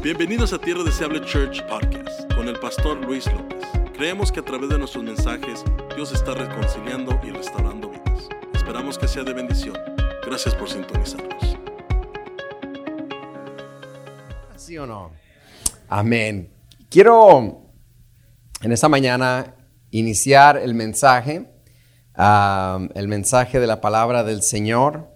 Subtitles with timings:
[0.00, 3.58] Bienvenidos a Tierra Deseable Church Podcast con el pastor Luis López.
[3.94, 5.64] Creemos que a través de nuestros mensajes
[5.96, 8.28] Dios está reconciliando y restaurando vidas.
[8.54, 9.76] Esperamos que sea de bendición.
[10.24, 11.58] Gracias por sintonizarnos.
[14.54, 15.10] ¿Sí o no?
[15.88, 16.48] Amén.
[16.88, 17.64] Quiero
[18.62, 19.56] en esta mañana
[19.90, 21.50] iniciar el mensaje,
[22.14, 25.08] el mensaje de la palabra del Señor.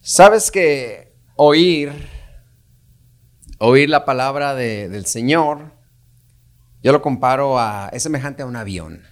[0.00, 2.13] Sabes que oír
[3.58, 5.72] oír la palabra del Señor,
[6.82, 9.02] yo lo comparo a, es semejante a un avión.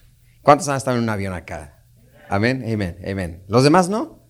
[0.43, 1.85] ¿Cuántos han estado en un avión acá?
[2.29, 3.45] Amén, amén, amén.
[3.49, 4.27] ¿Los demás no?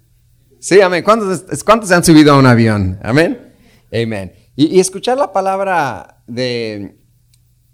[0.60, 1.02] Sí, amén.
[1.02, 3.00] ¿Cuántos, cuántos han subido a un avión?
[3.02, 3.54] Amén,
[3.92, 4.34] amén.
[4.54, 6.98] Y, escuchar la palabra de,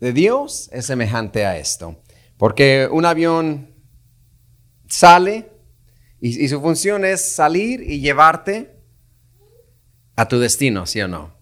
[0.00, 2.02] de Dios es semejante a esto.
[2.36, 3.74] Porque un avión
[4.88, 5.50] sale
[6.20, 8.80] y, y su función es salir y llevarte
[10.16, 11.37] a tu destino, ¿sí o no?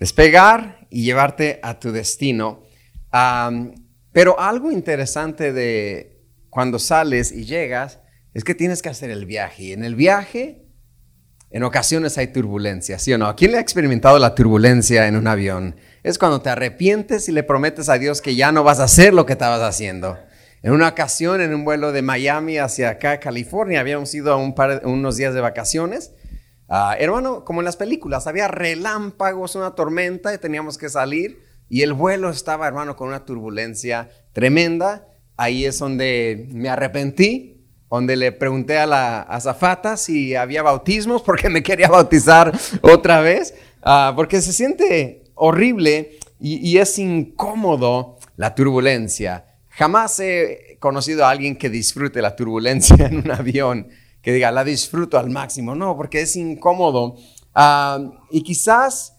[0.00, 2.64] Despegar y llevarte a tu destino.
[4.12, 8.00] pero algo interesante de cuando sales y llegas
[8.34, 9.64] es que tienes que hacer el viaje.
[9.64, 10.64] Y en el viaje,
[11.50, 13.36] en ocasiones hay turbulencia, ¿sí o no?
[13.36, 15.76] ¿Quién le ha experimentado la turbulencia en un avión?
[16.02, 19.12] Es cuando te arrepientes y le prometes a Dios que ya no vas a hacer
[19.12, 20.18] lo que estabas haciendo.
[20.62, 25.16] En una ocasión, en un vuelo de Miami hacia acá, California, habíamos ido a unos
[25.16, 26.12] días de vacaciones
[26.72, 31.82] Ah, hermano, como en las películas, había relámpagos, una tormenta y teníamos que salir y
[31.82, 35.08] el vuelo estaba, hermano, con una turbulencia tremenda.
[35.36, 41.48] Ahí es donde me arrepentí, donde le pregunté a la azafata si había bautismos porque
[41.50, 49.44] me quería bautizar otra vez, ah, porque se siente horrible y es incómodo la turbulencia.
[49.70, 53.88] Jamás he conocido a alguien que disfrute la turbulencia en un avión
[54.22, 55.74] que diga, la disfruto al máximo.
[55.74, 57.16] No, porque es incómodo.
[57.54, 57.98] Ah,
[58.30, 59.16] y quizás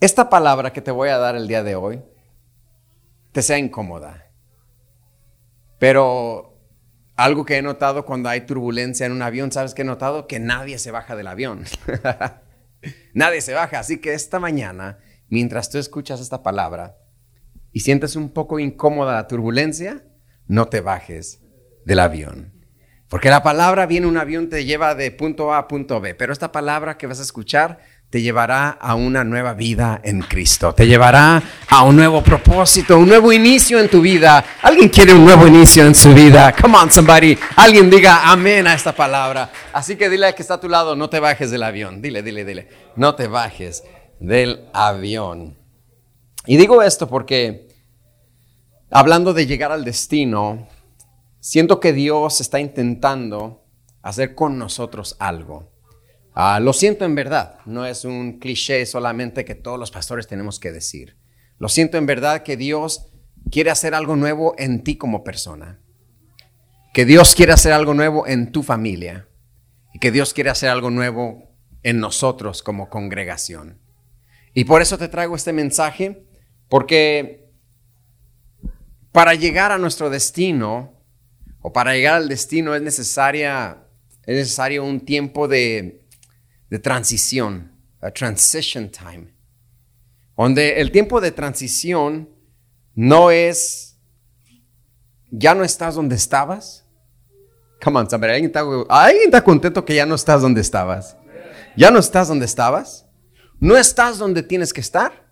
[0.00, 2.02] esta palabra que te voy a dar el día de hoy
[3.32, 4.30] te sea incómoda.
[5.78, 6.58] Pero
[7.16, 10.26] algo que he notado cuando hay turbulencia en un avión, ¿sabes qué he notado?
[10.26, 11.64] Que nadie se baja del avión.
[13.14, 13.78] nadie se baja.
[13.78, 14.98] Así que esta mañana,
[15.28, 16.98] mientras tú escuchas esta palabra
[17.72, 20.04] y sientes un poco incómoda la turbulencia,
[20.46, 21.42] no te bajes
[21.84, 22.55] del avión.
[23.08, 26.32] Porque la palabra viene un avión, te lleva de punto A a punto B, pero
[26.32, 27.78] esta palabra que vas a escuchar
[28.10, 33.08] te llevará a una nueva vida en Cristo, te llevará a un nuevo propósito, un
[33.08, 34.44] nuevo inicio en tu vida.
[34.62, 36.54] ¿Alguien quiere un nuevo inicio en su vida?
[36.60, 37.36] Come on, somebody.
[37.56, 39.50] Alguien diga amén a esta palabra.
[39.72, 42.00] Así que dile a que está a tu lado, no te bajes del avión.
[42.00, 43.82] Dile, dile, dile, no te bajes
[44.20, 45.56] del avión.
[46.46, 47.68] Y digo esto porque,
[48.90, 50.68] hablando de llegar al destino,
[51.46, 53.64] siento que Dios está intentando
[54.02, 55.72] hacer con nosotros algo.
[56.34, 60.58] Ah, lo siento en verdad, no es un cliché solamente que todos los pastores tenemos
[60.58, 61.16] que decir.
[61.58, 63.12] Lo siento en verdad que Dios
[63.48, 65.80] quiere hacer algo nuevo en ti como persona.
[66.92, 69.28] Que Dios quiere hacer algo nuevo en tu familia.
[69.94, 71.54] Y que Dios quiere hacer algo nuevo
[71.84, 73.80] en nosotros como congregación.
[74.52, 76.26] Y por eso te traigo este mensaje,
[76.68, 77.48] porque
[79.12, 80.95] para llegar a nuestro destino,
[81.66, 83.78] o para llegar al destino es, necesaria,
[84.24, 86.06] es necesario un tiempo de,
[86.70, 89.34] de transición, a transition time,
[90.36, 92.28] donde el tiempo de transición
[92.94, 93.98] no es,
[95.32, 96.86] ya no estás donde estabas.
[97.82, 101.16] Come on, ¿alguien está, ¿alguien está contento que ya no estás donde estabas?
[101.76, 103.06] ¿Ya no estás donde estabas?
[103.58, 105.26] No estás donde tienes que estar,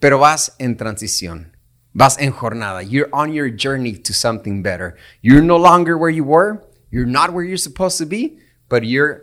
[0.00, 1.56] pero vas en transición.
[1.94, 2.82] Vas en jornada.
[2.82, 4.96] You're on your journey to something better.
[5.22, 6.62] You're no longer where you were.
[6.90, 9.22] You're not where you're supposed to be, but you're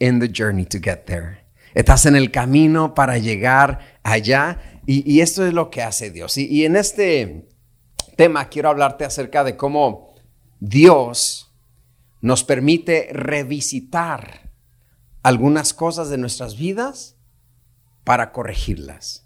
[0.00, 1.38] in the journey to get there.
[1.74, 6.36] Estás en el camino para llegar allá y, esto es lo que hace Dios.
[6.36, 7.48] Y, y en este
[8.16, 10.14] tema quiero hablarte acerca de cómo
[10.60, 11.52] Dios
[12.20, 14.52] nos permite revisitar
[15.22, 17.16] algunas cosas de nuestras vidas
[18.04, 19.23] para corregirlas.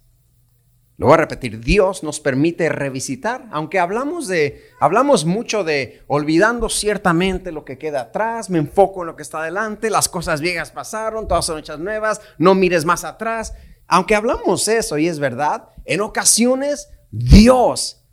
[0.98, 6.68] Lo voy a repetir, Dios nos permite revisitar, aunque hablamos de hablamos mucho de olvidando
[6.68, 10.72] ciertamente lo que queda atrás, me enfoco en lo que está adelante, las cosas viejas
[10.72, 13.54] pasaron, todas son hechas nuevas, no mires más atrás.
[13.86, 18.04] Aunque hablamos eso y es verdad, en ocasiones Dios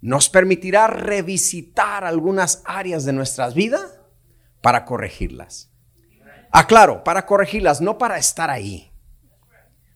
[0.00, 4.00] nos permitirá revisitar algunas áreas de nuestras vidas
[4.62, 5.70] para corregirlas.
[6.50, 8.90] Aclaro, para corregirlas, no para estar ahí,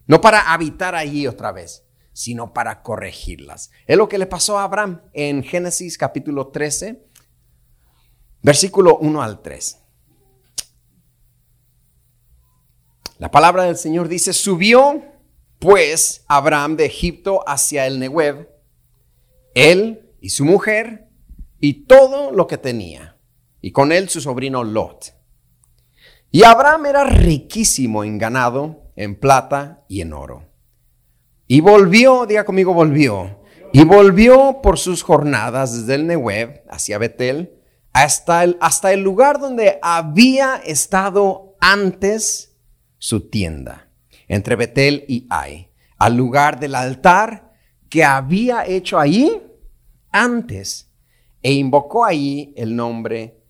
[0.06, 3.70] no para habitar ahí otra vez sino para corregirlas.
[3.86, 7.04] Es lo que le pasó a Abraham en Génesis capítulo 13,
[8.40, 9.78] versículo 1 al 3.
[13.18, 15.02] La palabra del Señor dice, subió
[15.58, 18.48] pues Abraham de Egipto hacia el Negev,
[19.54, 21.08] él y su mujer
[21.58, 23.18] y todo lo que tenía,
[23.60, 25.14] y con él su sobrino Lot.
[26.30, 30.53] Y Abraham era riquísimo en ganado, en plata y en oro.
[31.46, 33.40] Y volvió, diga conmigo, volvió.
[33.72, 37.60] Y volvió por sus jornadas desde el Negev hacia Betel
[37.92, 42.56] hasta el, hasta el lugar donde había estado antes
[42.98, 43.90] su tienda,
[44.28, 47.52] entre Betel y Ai, al lugar del altar
[47.88, 49.42] que había hecho allí
[50.10, 50.90] antes,
[51.42, 53.42] e invocó allí el nombre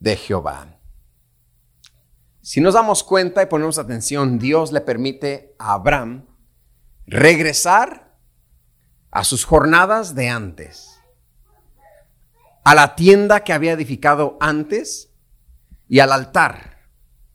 [0.00, 0.78] de Jehová.
[2.40, 6.24] Si nos damos cuenta y ponemos atención, Dios le permite a Abraham
[7.06, 8.16] regresar
[9.10, 11.00] a sus jornadas de antes,
[12.64, 15.10] a la tienda que había edificado antes
[15.88, 16.76] y al altar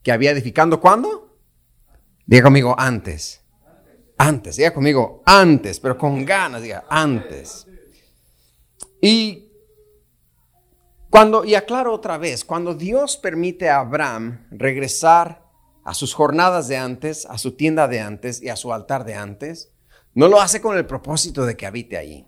[0.04, 1.38] que había edificado cuando?
[2.26, 3.42] Diga conmigo antes.
[4.18, 7.66] Antes, diga conmigo antes, pero con ganas, diga antes.
[9.02, 9.52] Y
[11.10, 15.51] cuando, y aclaro otra vez, cuando Dios permite a Abraham regresar
[15.84, 19.16] a sus jornadas de antes, a su tienda de antes y a su altar de
[19.16, 19.72] antes,
[20.14, 22.28] no lo hace con el propósito de que habite allí.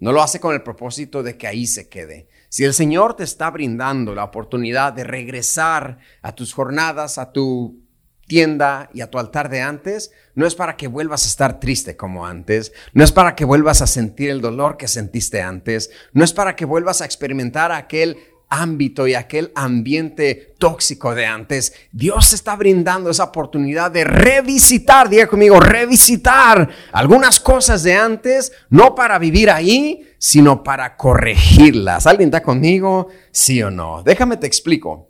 [0.00, 2.28] No lo hace con el propósito de que ahí se quede.
[2.48, 7.82] Si el Señor te está brindando la oportunidad de regresar a tus jornadas, a tu
[8.26, 11.96] tienda y a tu altar de antes, no es para que vuelvas a estar triste
[11.96, 16.24] como antes, no es para que vuelvas a sentir el dolor que sentiste antes, no
[16.24, 18.16] es para que vuelvas a experimentar aquel
[18.52, 21.72] ámbito y aquel ambiente tóxico de antes.
[21.90, 28.94] Dios está brindando esa oportunidad de revisitar, diga conmigo, revisitar algunas cosas de antes, no
[28.94, 32.06] para vivir ahí, sino para corregirlas.
[32.06, 33.08] ¿Alguien está conmigo?
[33.30, 34.02] Sí o no.
[34.02, 35.08] Déjame te explico.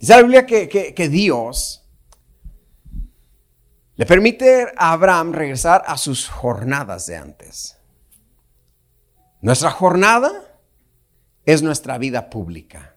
[0.00, 1.88] Dice la Biblia que, Dios
[3.94, 7.78] le permite a Abraham regresar a sus jornadas de antes.
[9.40, 10.51] Nuestra jornada
[11.44, 12.96] es nuestra vida pública.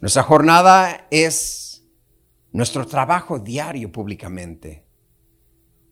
[0.00, 1.84] Nuestra jornada es
[2.52, 4.86] nuestro trabajo diario públicamente.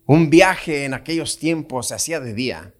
[0.07, 2.75] Un viaje en aquellos tiempos se hacía de día.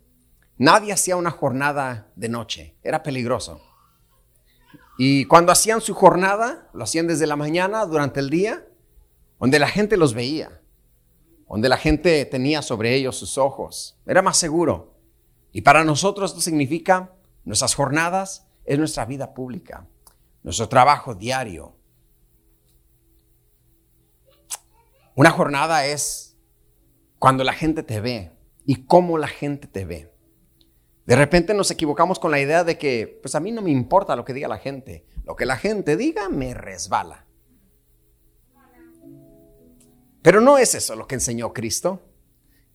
[0.57, 2.77] Nadie hacía una jornada de noche.
[2.83, 3.61] Era peligroso.
[4.97, 8.67] Y cuando hacían su jornada, lo hacían desde la mañana, durante el día,
[9.39, 10.61] donde la gente los veía,
[11.49, 14.01] donde la gente tenía sobre ellos sus ojos.
[14.07, 14.95] Era más seguro.
[15.53, 17.13] Y para nosotros esto significa,
[17.49, 19.87] nuestras jornadas es nuestra vida pública,
[20.43, 21.75] nuestro trabajo diario.
[25.15, 26.37] Una jornada es
[27.19, 28.33] cuando la gente te ve
[28.67, 30.13] y cómo la gente te ve.
[31.07, 34.15] De repente nos equivocamos con la idea de que, pues a mí no me importa
[34.15, 35.07] lo que diga la gente.
[35.25, 37.25] Lo que la gente diga me resbala.
[40.21, 42.03] Pero no es eso lo que enseñó Cristo.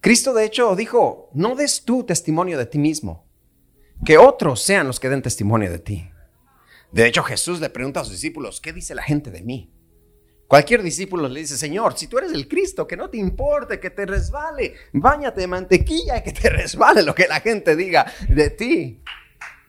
[0.01, 3.27] Cristo de hecho dijo, no des tú testimonio de ti mismo,
[4.05, 6.09] que otros sean los que den testimonio de ti.
[6.91, 9.73] De hecho Jesús le pregunta a sus discípulos, ¿qué dice la gente de mí?
[10.47, 13.89] Cualquier discípulo le dice, Señor, si tú eres el Cristo, que no te importe, que
[13.89, 18.49] te resbale, bañate de mantequilla y que te resbale lo que la gente diga de
[18.51, 19.01] ti.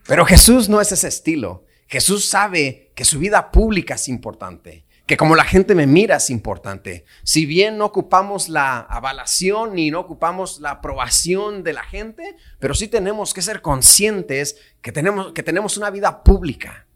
[0.06, 1.64] Pero Jesús no es ese estilo.
[1.86, 6.30] Jesús sabe que su vida pública es importante, que como la gente me mira es
[6.30, 7.04] importante.
[7.24, 12.74] Si bien no ocupamos la avalación ni no ocupamos la aprobación de la gente, pero
[12.74, 16.86] sí tenemos que ser conscientes que tenemos, que tenemos una vida pública.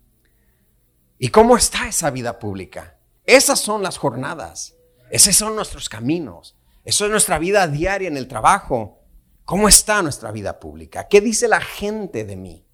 [1.19, 2.97] ¿Y cómo está esa vida pública?
[3.25, 4.75] Esas son las jornadas.
[5.11, 6.57] Esos son nuestros caminos.
[6.85, 9.03] Eso es nuestra vida diaria en el trabajo.
[9.45, 11.09] ¿Cómo está nuestra vida pública?
[11.09, 12.65] ¿Qué dice la gente de mí?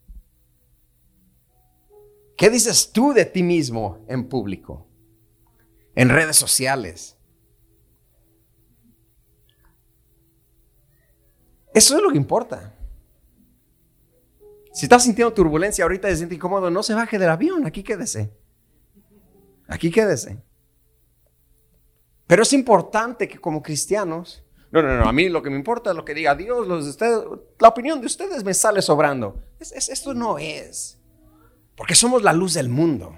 [2.37, 4.89] ¿Qué dices tú de ti mismo en público?
[5.95, 7.17] En redes sociales.
[11.75, 12.73] Eso es lo que importa.
[14.73, 17.83] Si estás sintiendo turbulencia ahorita y se siente incómodo, no se baje del avión, aquí
[17.83, 18.33] quédese.
[19.69, 20.43] Aquí quédese.
[22.27, 25.91] Pero es importante que como cristianos, no, no, no, a mí lo que me importa
[25.91, 27.21] es lo que diga Dios, los de ustedes,
[27.61, 29.41] la opinión de ustedes me sale sobrando.
[29.61, 30.99] esto no es,
[31.77, 33.17] porque somos la luz del mundo.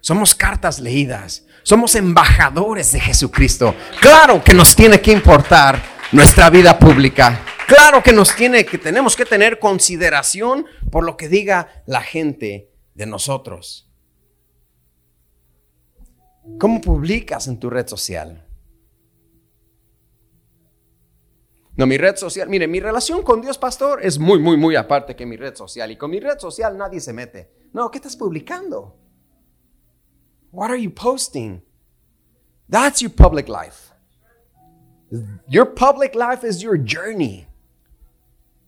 [0.00, 3.74] Somos cartas leídas, somos embajadores de Jesucristo.
[4.00, 7.40] Claro que nos tiene que importar nuestra vida pública.
[7.66, 12.70] Claro que nos tiene que tenemos que tener consideración por lo que diga la gente
[12.94, 13.90] de nosotros.
[16.58, 18.46] ¿Cómo publicas en tu red social?
[21.76, 25.14] No, mi red social, mire, mi relación con Dios, pastor, es muy, muy, muy aparte
[25.14, 25.90] que mi red social.
[25.92, 27.52] Y con mi red social nadie se mete.
[27.72, 28.96] No, ¿qué estás publicando?
[30.50, 31.62] What are you posting?
[32.68, 33.92] That's your public life.
[35.48, 37.46] Your public life is your journey.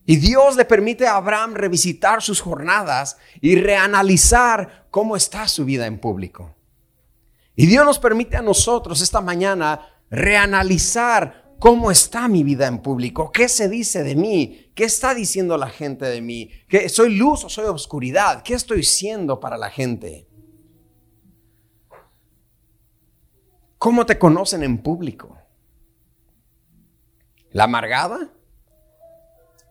[0.07, 5.87] Y Dios le permite a Abraham revisitar sus jornadas y reanalizar cómo está su vida
[5.87, 6.57] en público.
[7.55, 13.31] Y Dios nos permite a nosotros esta mañana reanalizar cómo está mi vida en público,
[13.31, 17.45] qué se dice de mí, qué está diciendo la gente de mí, que soy luz
[17.45, 20.30] o soy oscuridad, qué estoy siendo para la gente.
[23.81, 25.39] ¿Cómo te conocen en público?
[27.51, 28.31] ¿La amargada?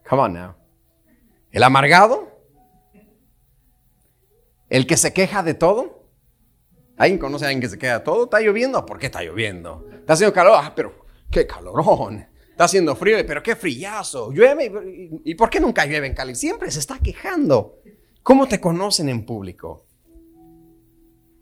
[0.09, 0.55] Come on now.
[1.51, 2.27] ¿El amargado?
[4.67, 6.07] ¿El que se queja de todo?
[6.97, 8.23] ¿Alguien conoce a alguien que se queja de todo?
[8.23, 8.83] ¿Está lloviendo?
[8.83, 9.85] ¿Por qué está lloviendo?
[9.93, 10.59] ¿Está haciendo calor?
[10.59, 12.27] Ah, pero qué calorón.
[12.49, 14.31] Está haciendo frío, pero qué frillazo.
[14.31, 15.21] Llueve.
[15.23, 16.33] ¿Y por qué nunca llueve en Cali?
[16.33, 17.77] Siempre se está quejando.
[18.23, 19.85] ¿Cómo te conocen en público?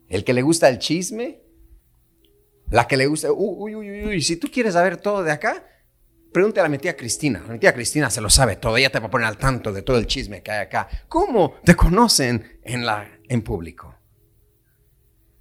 [0.10, 1.47] ¿El que le gusta el chisme?
[2.70, 3.32] ¿La que le gusta?
[3.32, 4.22] Uy, uy, uy, uy.
[4.22, 5.64] Si tú quieres saber todo de acá,
[6.32, 7.44] Pregúntale a mi tía Cristina.
[7.50, 8.78] Mi tía Cristina se lo sabe todo.
[8.78, 10.88] Ella te va a poner al tanto de todo el chisme que hay acá.
[11.08, 13.96] ¿Cómo te conocen en, la, en público?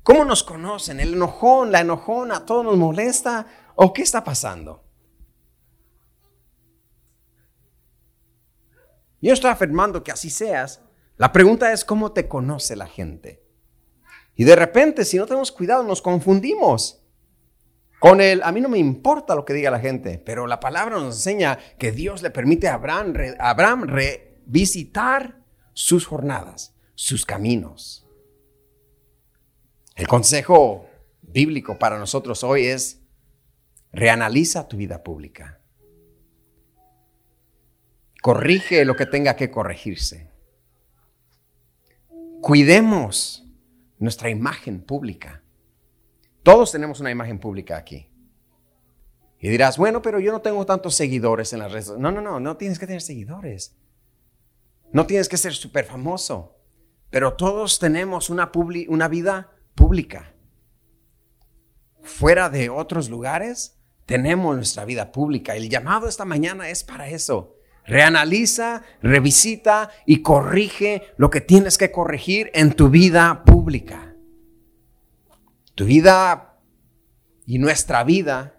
[0.03, 1.01] ¿Cómo nos conocen?
[1.01, 3.47] ¿El enojón, la enojona, todo nos molesta?
[3.75, 4.85] ¿O qué está pasando?
[9.21, 10.81] Yo estoy afirmando que así seas.
[11.17, 13.43] La pregunta es cómo te conoce la gente.
[14.35, 17.06] Y de repente, si no tenemos cuidado, nos confundimos.
[17.99, 20.97] Con él, a mí no me importa lo que diga la gente, pero la palabra
[20.97, 25.39] nos enseña que Dios le permite a Abraham, revisitar
[25.73, 28.07] sus jornadas, sus caminos.
[29.95, 30.87] El consejo
[31.23, 33.01] bíblico para nosotros hoy es,
[33.93, 35.61] reanaliza tu vida pública.
[38.21, 40.31] Corrige lo que tenga que corregirse.
[42.43, 43.47] Cuidemos
[43.99, 45.43] nuestra imagen pública.
[46.47, 48.09] Todos tenemos una imagen pública aquí.
[49.41, 51.99] Y dirás, bueno, pero yo no tengo tantos seguidores en las redes.
[51.99, 53.75] No, no, no, no tienes que tener seguidores.
[54.93, 56.55] No tienes que ser súper famoso.
[57.11, 58.53] Pero todos tenemos una,
[58.87, 60.35] una vida pública.
[62.03, 65.57] Fuera de otros lugares, tenemos nuestra vida pública.
[65.57, 67.57] El llamado esta mañana es para eso.
[67.85, 74.16] Reanaliza, revisita y corrige lo que tienes que corregir en tu vida pública.
[75.77, 76.59] Tu vida
[77.45, 78.59] y nuestra vida,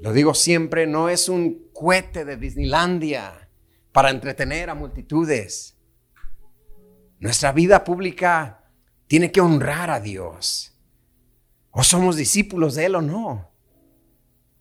[0.00, 3.50] lo digo siempre, no es un cohete de Disneylandia
[3.90, 5.76] para entretener a multitudes.
[7.18, 8.70] Nuestra vida pública
[9.08, 10.78] tiene que honrar a Dios.
[11.72, 13.50] O somos discípulos de Él o no.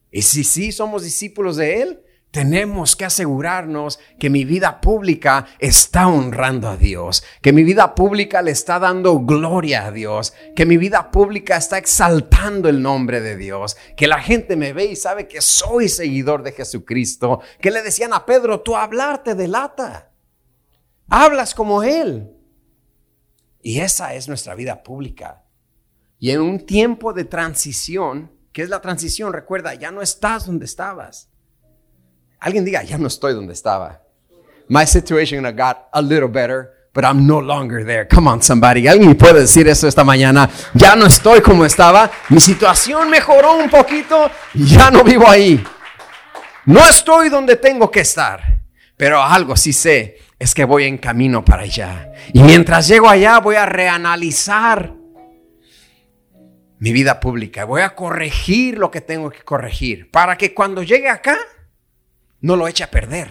[0.09, 2.04] Y si sí somos discípulos de Él,
[2.35, 8.41] tenemos que asegurarnos que mi vida pública está honrando a Dios, que mi vida pública
[8.41, 13.37] le está dando gloria a Dios, que mi vida pública está exaltando el nombre de
[13.37, 17.81] Dios, que la gente me ve y sabe que soy seguidor de Jesucristo, que le
[17.81, 20.11] decían a Pedro, tú hablar te delata,
[21.07, 22.33] hablas como Él.
[23.61, 25.45] Y esa es nuestra vida pública.
[26.19, 29.31] Y en un tiempo de transición, ¿qué es la transición?
[29.31, 31.29] Recuerda, ya no estás donde estabas.
[32.39, 34.01] Alguien diga, ya no estoy donde estaba.
[34.67, 38.07] My situation got a little better, but I'm no longer there.
[38.07, 38.87] Come on, somebody.
[38.87, 40.49] Alguien puede decir eso esta mañana.
[40.73, 42.09] Ya no estoy como estaba.
[42.29, 44.29] Mi situación mejoró un poquito.
[44.53, 45.63] Ya no vivo ahí.
[46.65, 48.59] No estoy donde tengo que estar.
[48.97, 52.11] Pero algo sí sé es que voy en camino para allá.
[52.33, 54.93] Y mientras llego allá voy a reanalizar
[56.79, 57.65] mi vida pública.
[57.65, 60.09] Voy a corregir lo que tengo que corregir.
[60.11, 61.37] Para que cuando llegue acá
[62.45, 63.27] no lo eche a perder.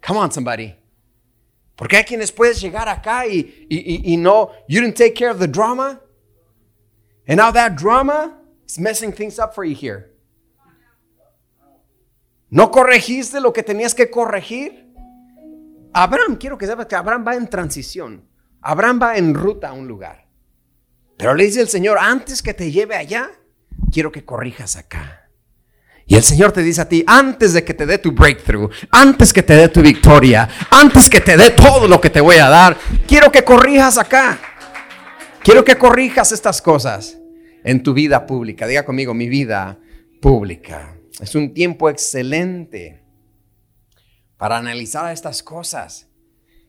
[0.00, 0.72] Come on, somebody.
[1.74, 5.40] Porque hay quienes puedes llegar acá y, y, y, no, you didn't take care of
[5.40, 6.00] the drama.
[7.26, 10.12] And now that drama is messing things up for you here.
[12.50, 14.86] No corregiste lo que tenías que corregir.
[15.92, 18.28] Abraham, quiero que sepas que Abraham va en transición.
[18.62, 20.28] Abraham va en ruta a un lugar.
[21.18, 23.32] Pero le dice el Señor, antes que te lleve allá,
[23.90, 25.25] quiero que corrijas acá.
[26.06, 29.32] Y el Señor te dice a ti, antes de que te dé tu breakthrough, antes
[29.32, 32.48] que te dé tu victoria, antes que te dé todo lo que te voy a
[32.48, 32.76] dar,
[33.08, 34.38] quiero que corrijas acá.
[35.42, 37.18] Quiero que corrijas estas cosas
[37.64, 38.66] en tu vida pública.
[38.66, 39.78] Diga conmigo, mi vida
[40.20, 40.96] pública.
[41.20, 43.02] Es un tiempo excelente
[44.36, 46.08] para analizar estas cosas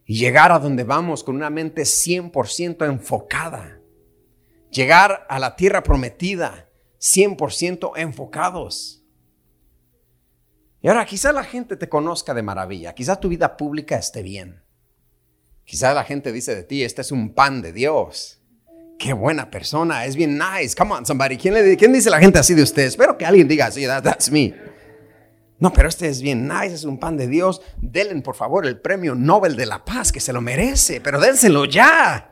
[0.06, 3.80] y llegar a donde vamos con una mente 100% enfocada.
[4.72, 8.97] Llegar a la tierra prometida 100% enfocados.
[10.82, 14.62] Y ahora quizá la gente te conozca de maravilla, quizá tu vida pública esté bien.
[15.64, 18.42] Quizá la gente dice de ti, este es un pan de Dios.
[19.00, 20.76] qué buena persona, es bien nice.
[20.76, 21.38] Come on, somebody.
[21.38, 22.84] ¿Quién, le, dice la gente así de usted?
[22.84, 24.56] Espero que alguien diga así, that's me.
[25.60, 27.62] No, pero este es bien nice, es un pan de Dios.
[27.78, 31.66] Denle, por favor, el premio Nobel de la Paz, que se lo merece, pero dénselo
[31.66, 32.32] ya.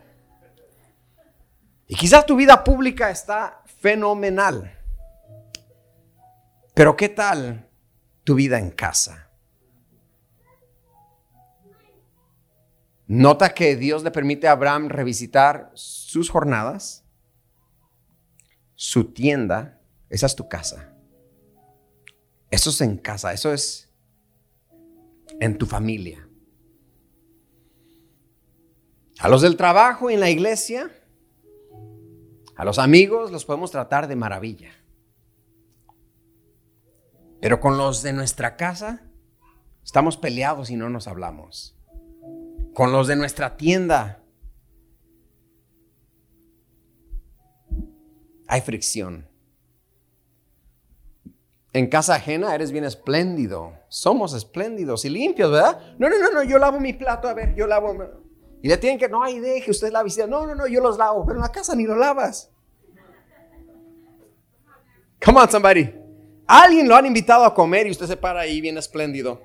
[1.88, 4.72] Y quizás tu vida pública está fenomenal.
[6.74, 7.65] Pero ¿qué tal
[8.26, 9.30] tu vida en casa?
[13.08, 17.06] Nota que Dios le permite a Abraham revisitar sus jornadas,
[18.74, 19.80] su tienda,
[20.10, 20.92] esa es tu casa.
[22.50, 23.90] Eso es en casa, eso es
[25.40, 26.28] en tu familia.
[29.20, 30.92] A los del trabajo y en la iglesia,
[32.56, 34.72] a los amigos los podemos tratar de maravilla.
[37.46, 39.04] Pero con los de nuestra casa
[39.84, 41.78] estamos peleados y no nos hablamos.
[42.74, 44.24] Con los de nuestra tienda
[48.48, 49.30] hay fricción.
[51.72, 53.74] En casa ajena eres bien espléndido.
[53.90, 55.96] Somos espléndidos y limpios, ¿verdad?
[56.00, 57.96] No, no, no, no, yo lavo mi plato, a ver, yo lavo.
[58.64, 60.26] Y le tienen que, no, hay deje usted la visita.
[60.26, 62.52] No, no, no, yo los lavo, pero en la casa ni lo lavas.
[65.24, 66.05] Come on, somebody.
[66.48, 69.42] Alguien lo han invitado a comer y usted se para ahí bien espléndido.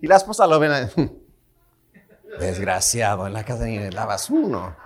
[0.00, 0.90] Y la esposa lo ven.
[2.40, 4.76] Desgraciado, en la casa ni le lavas uno.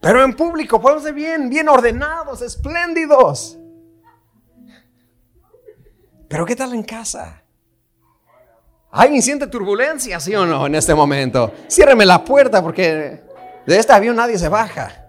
[0.00, 3.58] Pero en público podemos ser bien, bien ordenados, espléndidos.
[6.28, 7.44] Pero ¿qué tal en casa?
[8.90, 11.52] ¿Alguien siente turbulencia, sí o no, en este momento?
[11.68, 13.22] Ciérreme la puerta porque
[13.66, 15.02] de este avión nadie se baja.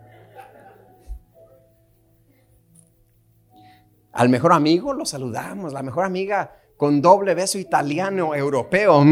[4.12, 9.04] Al mejor amigo lo saludamos, la mejor amiga con doble beso italiano europeo.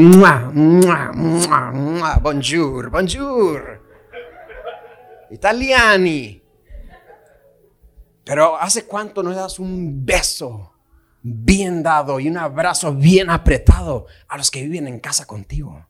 [2.22, 3.82] Bonjour, bonjour.
[5.32, 6.44] Italiani.
[8.24, 10.74] Pero ¿hace cuánto no das un beso
[11.24, 15.88] bien dado y un abrazo bien apretado a los que viven en casa contigo?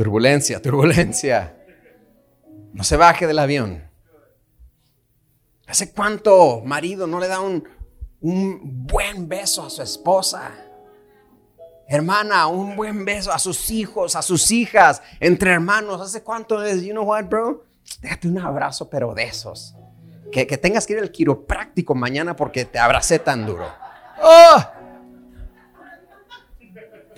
[0.00, 1.58] Turbulencia, turbulencia.
[2.72, 3.86] No se baje del avión.
[5.66, 7.68] ¿Hace cuánto marido no le da un,
[8.22, 10.52] un buen beso a su esposa?
[11.86, 16.00] Hermana, un buen beso a sus hijos, a sus hijas, entre hermanos.
[16.00, 16.82] ¿Hace cuánto es?
[16.82, 17.66] You know what, bro?
[18.00, 19.74] Déjate un abrazo, pero de esos.
[20.32, 23.70] Que, que tengas que ir al quiropráctico mañana porque te abracé tan duro.
[24.22, 24.79] ¡Oh!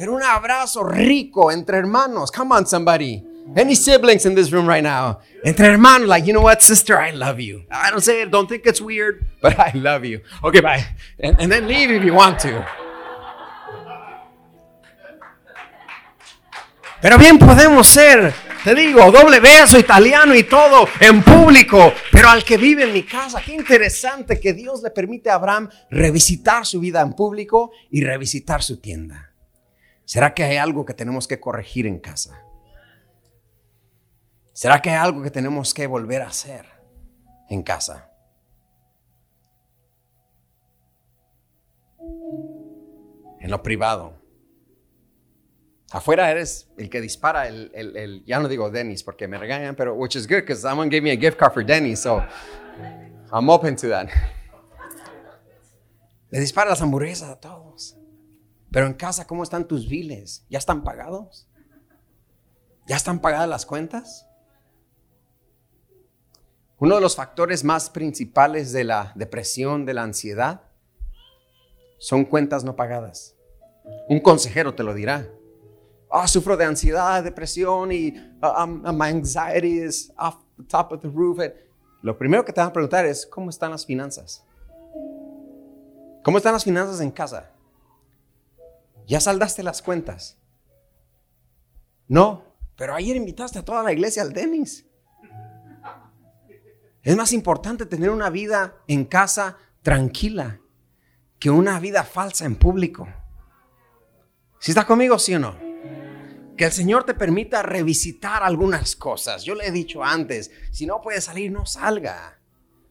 [0.03, 2.33] Pero un abrazo rico entre hermanos.
[2.33, 3.23] Come on, somebody.
[3.55, 5.21] Any siblings in this room right now?
[5.45, 7.63] Entre hermanos, like, you know what, sister, I love you.
[7.71, 10.23] I don't say it, don't think it's weird, but I love you.
[10.43, 10.85] Okay, bye.
[11.21, 12.67] And, and then leave if you want to.
[17.01, 18.35] Pero bien podemos ser,
[18.65, 23.05] te digo, doble beso italiano y todo en público, pero al que vive en mi
[23.05, 28.03] casa, qué interesante que Dios le permite a Abraham revisitar su vida en público y
[28.03, 29.32] revisitar su tienda.
[30.05, 32.45] ¿Será que hay algo que tenemos que corregir en casa?
[34.53, 36.67] ¿Será que hay algo que tenemos que volver a hacer
[37.49, 38.11] en casa?
[43.41, 44.21] En lo privado.
[45.91, 49.95] Afuera eres el que dispara el, el, ya no digo Dennis porque me regañan, pero
[49.95, 52.23] which is good because someone gave me a gift card for Dennis, so
[53.31, 54.09] I'm open to that.
[56.31, 57.99] Le dispara las hamburguesas a todos.
[58.73, 60.47] Pero en casa, ¿cómo están tus biles?
[60.49, 61.47] ¿Ya están pagados?
[62.87, 64.27] ¿Ya están pagadas las cuentas?
[66.79, 70.63] Uno de los factores más principales de la depresión, de la ansiedad,
[71.99, 73.37] son cuentas no pagadas.
[74.09, 75.29] Un consejero te lo dirá.
[76.11, 81.03] Ah, sufro de ansiedad, depresión y uh, um, my anxiety is off the top of
[81.03, 81.39] the roof.
[82.03, 84.45] Lo primero que te van a preguntar es, ¿cómo están las finanzas?
[86.25, 87.52] ¿Cómo están las finanzas en casa?
[89.07, 90.39] ¿Ya saldaste las cuentas?
[92.09, 94.87] No, pero ayer invitaste a toda la iglesia al Denis.
[97.03, 100.61] Es más importante tener una vida en casa tranquila
[101.39, 103.09] que una vida falsa en público.
[104.61, 105.57] ¿Si está conmigo, sí o no?
[106.57, 109.43] Que el Señor te permita revisitar algunas cosas.
[109.43, 112.39] Yo le he dicho antes, si no puede salir, no salga.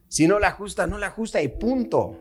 [0.10, 2.20] Si no le ajusta, no le ajusta y punto.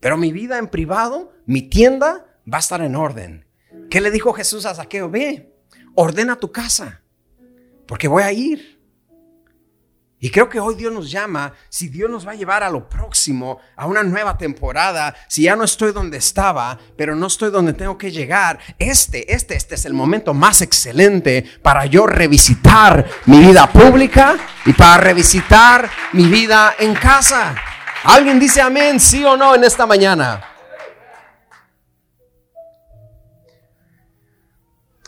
[0.00, 3.46] Pero mi vida en privado, mi tienda, va a estar en orden.
[3.90, 5.08] ¿Qué le dijo Jesús a Saqueo?
[5.08, 5.52] Ve,
[5.94, 7.02] ordena tu casa,
[7.86, 8.74] porque voy a ir.
[10.24, 12.88] Y creo que hoy Dios nos llama, si Dios nos va a llevar a lo
[12.88, 17.74] próximo, a una nueva temporada, si ya no estoy donde estaba, pero no estoy donde
[17.74, 23.38] tengo que llegar, este, este, este es el momento más excelente para yo revisitar mi
[23.40, 27.54] vida pública y para revisitar mi vida en casa.
[28.04, 30.53] ¿Alguien dice amén, sí o no en esta mañana?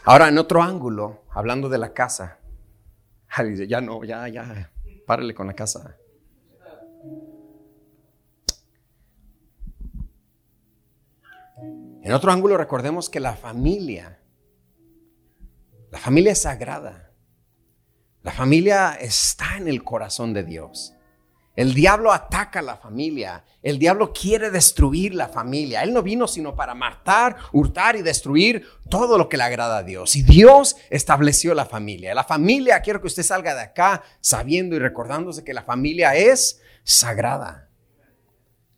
[0.09, 2.39] Ahora, en otro ángulo, hablando de la casa,
[3.45, 4.71] dice, ya no, ya, ya,
[5.05, 5.97] párale con la casa.
[12.03, 14.21] En otro ángulo recordemos que la familia,
[15.91, 17.11] la familia es sagrada.
[18.23, 20.96] La familia está en el corazón de Dios.
[21.57, 23.43] El diablo ataca a la familia.
[23.63, 25.83] El diablo quiere destruir la familia.
[25.83, 29.83] Él no vino sino para matar, hurtar y destruir todo lo que le agrada a
[29.83, 30.15] Dios.
[30.17, 32.15] Y Dios estableció la familia.
[32.15, 36.61] La familia, quiero que usted salga de acá sabiendo y recordándose que la familia es
[36.85, 37.71] sagrada.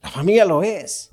[0.01, 1.11] La familia lo es.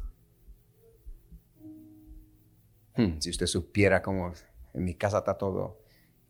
[2.95, 4.31] Hmm, si usted supiera cómo
[4.75, 5.81] en mi casa está todo.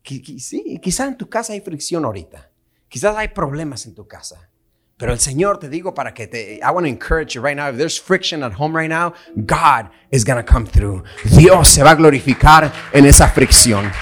[0.02, 2.50] Sí, quizás en tu casa hay fricción ahorita.
[2.88, 4.50] Quizás hay problemas en tu casa.
[4.98, 7.68] Pero el Señor te digo para que te, I want to encourage you right now.
[7.68, 9.12] If there's friction at home right now,
[9.44, 11.04] God is going to come through.
[11.36, 13.92] Dios se va a glorificar en esa fricción.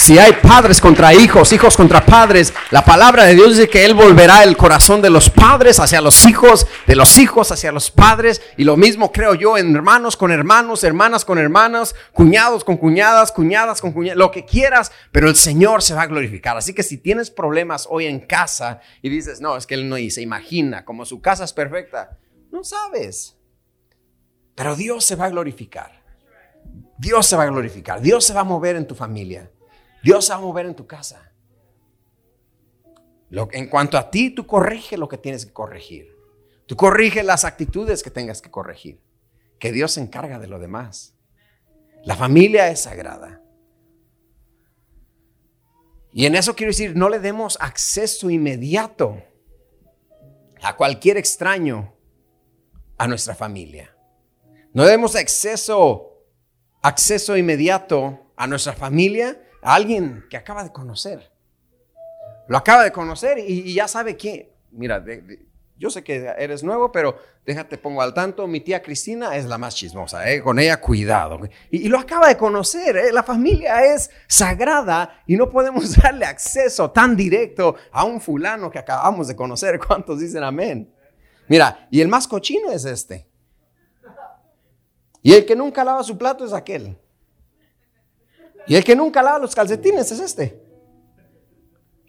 [0.00, 3.92] Si hay padres contra hijos, hijos contra padres, la palabra de Dios dice que Él
[3.92, 8.40] volverá el corazón de los padres hacia los hijos, de los hijos hacia los padres.
[8.56, 13.30] Y lo mismo creo yo en hermanos con hermanos, hermanas con hermanas, cuñados con cuñadas,
[13.30, 16.56] cuñadas con cuñadas, lo que quieras, pero el Señor se va a glorificar.
[16.56, 19.96] Así que si tienes problemas hoy en casa y dices, no, es que Él no
[20.08, 22.16] se imagina, como su casa es perfecta,
[22.50, 23.36] no sabes.
[24.54, 26.02] Pero Dios se va a glorificar.
[26.96, 28.00] Dios se va a glorificar.
[28.00, 29.50] Dios se va a mover en tu familia.
[30.02, 31.32] Dios se va a mover en tu casa.
[33.28, 36.16] Lo, en cuanto a ti, tú corrige lo que tienes que corregir.
[36.66, 39.00] Tú corrige las actitudes que tengas que corregir.
[39.58, 41.14] Que Dios se encarga de lo demás.
[42.04, 43.42] La familia es sagrada.
[46.12, 49.22] Y en eso quiero decir, no le demos acceso inmediato
[50.62, 51.94] a cualquier extraño
[52.98, 53.94] a nuestra familia.
[54.72, 56.24] No demos acceso,
[56.82, 61.30] acceso inmediato a nuestra familia a alguien que acaba de conocer.
[62.48, 64.48] Lo acaba de conocer y, ya sabe quién.
[64.72, 65.04] Mira,
[65.80, 68.46] yo sé que eres nuevo, pero déjate, pongo al tanto.
[68.46, 70.42] Mi tía Cristina es la más chismosa, ¿eh?
[70.42, 71.40] con ella cuidado.
[71.70, 72.96] Y, lo acaba de conocer.
[72.96, 73.12] ¿eh?
[73.12, 78.78] La familia es sagrada y no podemos darle acceso tan directo a un fulano que
[78.78, 79.78] acabamos de conocer.
[79.86, 80.92] ¿Cuántos dicen amén?
[81.48, 83.26] Mira, y el más cochino es este.
[85.22, 86.96] Y el que nunca lava su plato es aquel.
[88.66, 90.62] Y el que nunca lava los calcetines es este.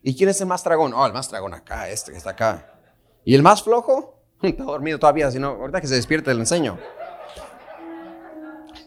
[0.04, 0.94] ¿Y quién es el más dragón?
[0.94, 2.80] Oh, el más dragón acá, este que está acá.
[3.24, 4.20] ¿Y el más flojo?
[4.42, 6.80] Está dormido todavía, sino ahorita que se despierte le enseño.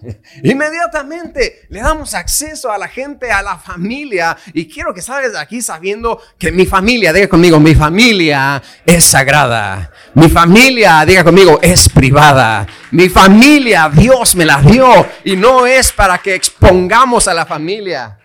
[0.42, 4.36] Inmediatamente le damos acceso a la gente, a la familia.
[4.52, 9.04] Y quiero que salgas de aquí sabiendo que mi familia, diga conmigo, mi familia es
[9.04, 9.90] sagrada.
[10.14, 12.66] Mi familia, diga conmigo, es privada.
[12.90, 15.06] Mi familia, Dios me la dio.
[15.24, 18.18] Y no es para que expongamos a la familia.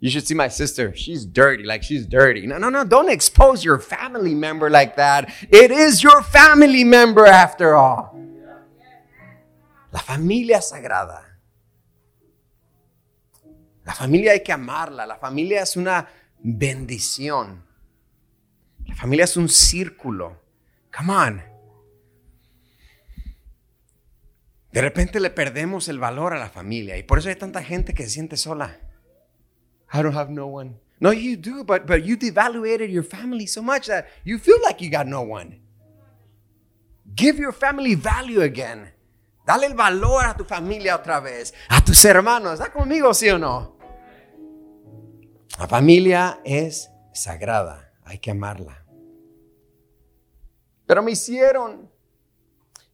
[0.00, 0.94] You should see my sister.
[0.94, 2.46] She's dirty, like she's dirty.
[2.46, 5.30] No, no, no, don't expose your family member like that.
[5.50, 8.18] It is your family member after all.
[9.92, 11.38] La familia sagrada.
[13.84, 15.06] La familia hay que amarla.
[15.06, 17.64] La familia es una bendición.
[18.86, 20.40] La familia es un círculo.
[20.96, 21.42] Come on.
[24.72, 27.92] De repente le perdemos el valor a la familia y por eso hay tanta gente
[27.92, 28.78] que se siente sola.
[29.92, 30.78] I don't have no one.
[31.00, 34.80] No, you do, but, but you devaluated your family so much that you feel like
[34.80, 35.60] you got no one.
[37.16, 38.92] Give your family value again.
[39.50, 42.52] Dale el valor a tu familia otra vez, a tus hermanos.
[42.52, 43.76] ¿Está conmigo, sí o no?
[45.58, 48.86] La familia es sagrada, hay que amarla.
[50.86, 51.90] Pero me hicieron,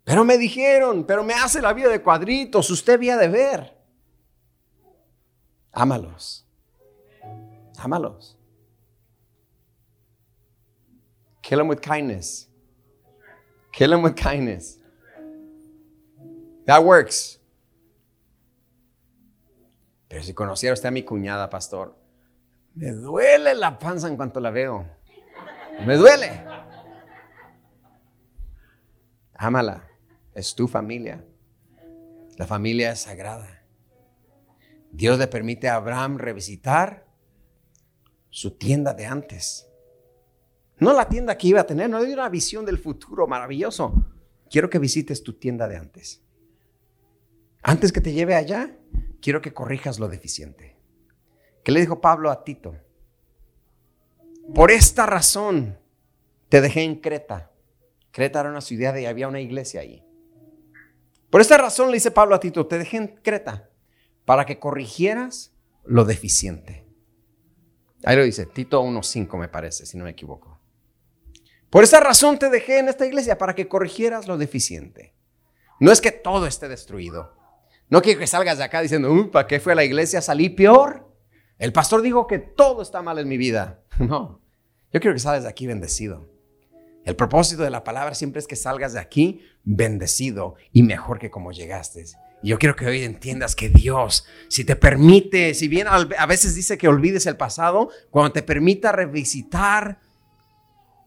[0.03, 3.77] pero me dijeron, pero me hace la vida de cuadritos, usted había de ver.
[5.73, 6.49] Ámalos.
[7.77, 8.39] Ámalos.
[11.43, 12.49] Kill them with kindness.
[13.73, 14.76] Kill them with kindness.
[16.67, 17.41] That works.
[20.09, 21.97] Pero si conociera usted a mi cuñada, pastor,
[22.75, 24.87] me duele la panza en cuanto la veo.
[25.87, 26.45] Me duele.
[29.35, 29.89] Ámala.
[30.35, 31.25] Es tu familia.
[32.37, 33.63] La familia es sagrada.
[34.93, 37.07] Dios le permite a Abraham revisitar
[38.29, 39.69] su tienda de antes.
[40.79, 43.95] No la tienda que iba a tener, no le dio una visión del futuro maravilloso.
[44.51, 46.26] Quiero que visites tu tienda de antes.
[47.69, 48.71] Antes que te lleve allá,
[49.21, 50.77] quiero que corrijas lo deficiente.
[51.65, 52.77] ¿Qué le dijo Pablo a Tito?
[54.55, 55.77] Por esta razón
[56.49, 57.51] te dejé en Creta.
[58.13, 60.05] Creta era una ciudad y había una iglesia ahí.
[61.29, 63.69] Por esta razón le dice Pablo a Tito, te dejé en Creta
[64.25, 65.53] para que corrigieras
[65.83, 66.87] lo deficiente.
[68.05, 70.61] Ahí lo dice, Tito 1.5 me parece, si no me equivoco.
[71.69, 75.17] Por esa razón te dejé en esta iglesia para que corrigieras lo deficiente.
[75.81, 77.36] No es que todo esté destruido.
[77.89, 80.21] No quiero que salgas de acá diciendo, ¿para qué fue a la iglesia?
[80.21, 81.07] Salí peor.
[81.59, 83.83] El pastor dijo que todo está mal en mi vida.
[83.99, 84.43] No,
[84.93, 86.29] yo quiero que salgas de aquí bendecido.
[87.05, 91.31] El propósito de la palabra siempre es que salgas de aquí bendecido y mejor que
[91.31, 92.05] como llegaste.
[92.43, 96.55] Y yo quiero que hoy entiendas que Dios, si te permite, si bien a veces
[96.55, 100.01] dice que olvides el pasado, cuando te permita revisitar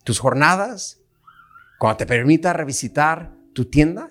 [0.04, 1.00] tus jornadas,
[1.78, 4.10] cuando te permita revisitar tu tienda,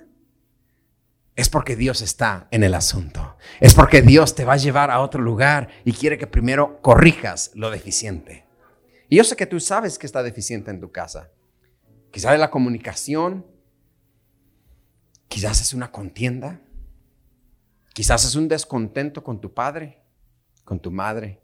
[1.39, 3.37] es porque Dios está en el asunto.
[3.61, 7.53] Es porque Dios te va a llevar a otro lugar y quiere que primero corrijas
[7.55, 8.45] lo deficiente.
[9.09, 11.31] Y yo sé que tú sabes que está deficiente en tu casa.
[12.11, 13.47] Quizás es la comunicación,
[15.29, 16.61] quizás es una contienda,
[17.95, 20.03] quizás es un descontento con tu padre,
[20.65, 21.41] con tu madre.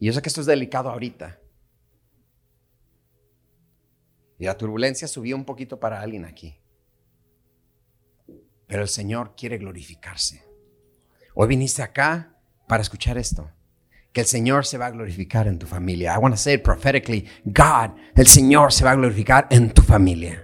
[0.00, 1.38] Y yo sé que esto es delicado ahorita.
[4.40, 6.61] Y la turbulencia subió un poquito para alguien aquí.
[8.72, 10.46] Pero el Señor quiere glorificarse.
[11.34, 13.50] Hoy viniste acá para escuchar esto.
[14.14, 16.14] Que el Señor se va a glorificar en tu familia.
[16.14, 17.28] I want to say it prophetically.
[17.44, 20.42] God, el Señor se va a glorificar en tu familia.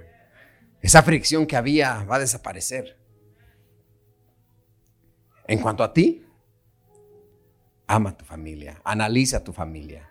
[0.82, 2.98] Esa fricción que había va a desaparecer.
[5.46, 6.26] En cuanto a ti,
[7.86, 10.10] ama a tu familia, analiza a tu familia,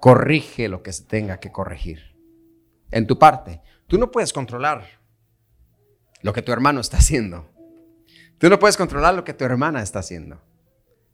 [0.00, 2.16] corrige lo que se tenga que corregir.
[2.90, 4.97] En tu parte, tú no puedes controlar
[6.22, 7.50] lo que tu hermano está haciendo.
[8.38, 10.40] Tú no puedes controlar lo que tu hermana está haciendo,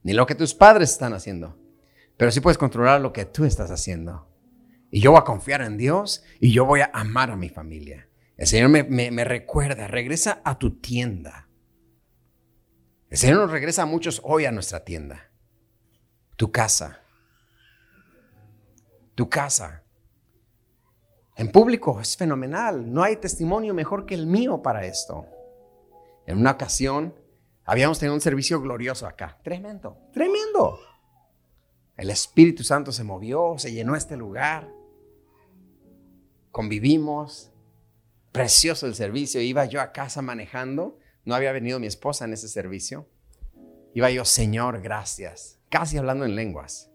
[0.02, 1.58] ni lo que tus padres están haciendo,
[2.16, 4.28] pero sí puedes controlar lo que tú estás haciendo.
[4.90, 8.08] Y yo voy a confiar en Dios y yo voy a amar a mi familia.
[8.36, 11.48] El Señor me, recuerda, regresa a tu tienda.
[13.10, 15.30] El Señor nos regresa a muchos hoy a nuestra tienda.
[16.36, 17.00] Tu casa.
[19.14, 19.83] Tu casa.
[21.36, 22.92] En público es fenomenal.
[22.92, 25.26] No hay testimonio mejor que el mío para esto.
[26.26, 27.14] En una ocasión
[27.64, 29.38] habíamos tenido un servicio glorioso acá.
[29.42, 30.78] Tremendo, tremendo.
[31.96, 34.68] El Espíritu Santo se movió, se llenó este lugar.
[36.50, 37.50] Convivimos.
[38.32, 39.40] Precioso el servicio.
[39.40, 40.98] Iba yo a casa manejando.
[41.24, 43.08] No había venido mi esposa en ese servicio.
[43.92, 45.60] Iba yo, Señor, gracias.
[45.68, 46.90] Casi hablando en lenguas.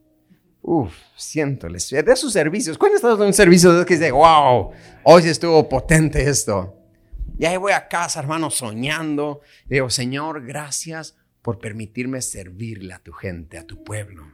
[0.61, 2.77] Uf, siento el de sus servicios.
[2.77, 4.71] ¿Cuándo estás en un servicio que dice, wow,
[5.03, 6.75] hoy estuvo potente esto?
[7.37, 9.41] Y ahí voy a casa, hermano, soñando.
[9.65, 14.33] digo, Señor, gracias por permitirme servirle a tu gente, a tu pueblo.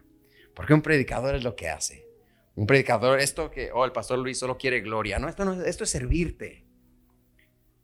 [0.56, 2.08] Porque un predicador es lo que hace.
[2.56, 5.20] Un predicador, esto que, oh, el pastor Luis solo quiere gloria.
[5.20, 6.66] No, esto, no, esto es servirte.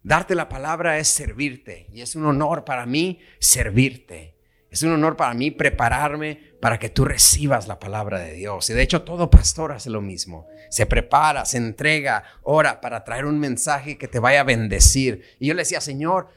[0.01, 1.88] Darte la palabra es servirte.
[1.91, 4.40] Y es un honor para mí servirte.
[4.71, 8.69] Es un honor para mí prepararme para que tú recibas la palabra de Dios.
[8.69, 10.47] Y de hecho todo pastor hace lo mismo.
[10.69, 15.23] Se prepara, se entrega, ora para traer un mensaje que te vaya a bendecir.
[15.39, 16.29] Y yo le decía, Señor,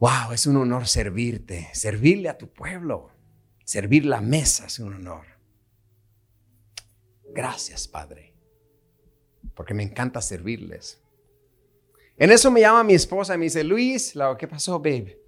[0.00, 3.10] wow, es un honor servirte, servirle a tu pueblo,
[3.64, 5.24] servir la mesa es un honor.
[7.32, 8.34] Gracias, Padre,
[9.54, 11.00] porque me encanta servirles.
[12.18, 15.23] En eso me llama mi esposa y me dice, Luis, ¿qué pasó, babe?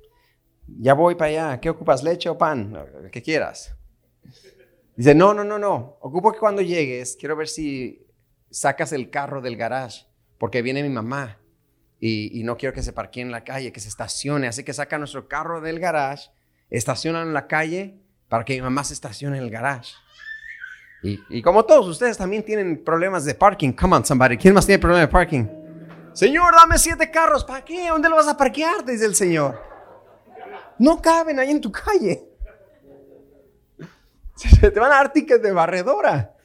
[0.66, 1.60] Ya voy para allá.
[1.60, 2.02] ¿Qué ocupas?
[2.02, 2.76] ¿Leche o pan?
[3.12, 3.74] ¿Qué quieras.
[4.96, 5.98] Dice, no, no, no, no.
[6.00, 8.06] Ocupo que cuando llegues, quiero ver si
[8.50, 10.06] sacas el carro del garage,
[10.38, 11.38] porque viene mi mamá
[12.00, 14.48] y, no quiero que se parquee en la calle, que se estacione.
[14.48, 16.30] Así que saca nuestro carro del garage,
[16.70, 17.98] estaciona en la calle
[18.28, 19.92] para que mi mamá se estacione en el garage.
[21.02, 23.72] Y, y, como todos ustedes también tienen problemas de parking.
[23.72, 24.38] Come on, somebody.
[24.38, 25.44] ¿Quién más tiene problemas de parking?
[26.14, 27.44] Señor, dame siete carros.
[27.44, 27.88] ¿Para qué?
[27.88, 28.84] ¿Dónde lo vas a parquear?
[28.84, 29.75] Dice el Señor.
[30.78, 32.22] No caben ahí en tu calle.
[34.36, 36.36] Se te van a dar tickets de barredora.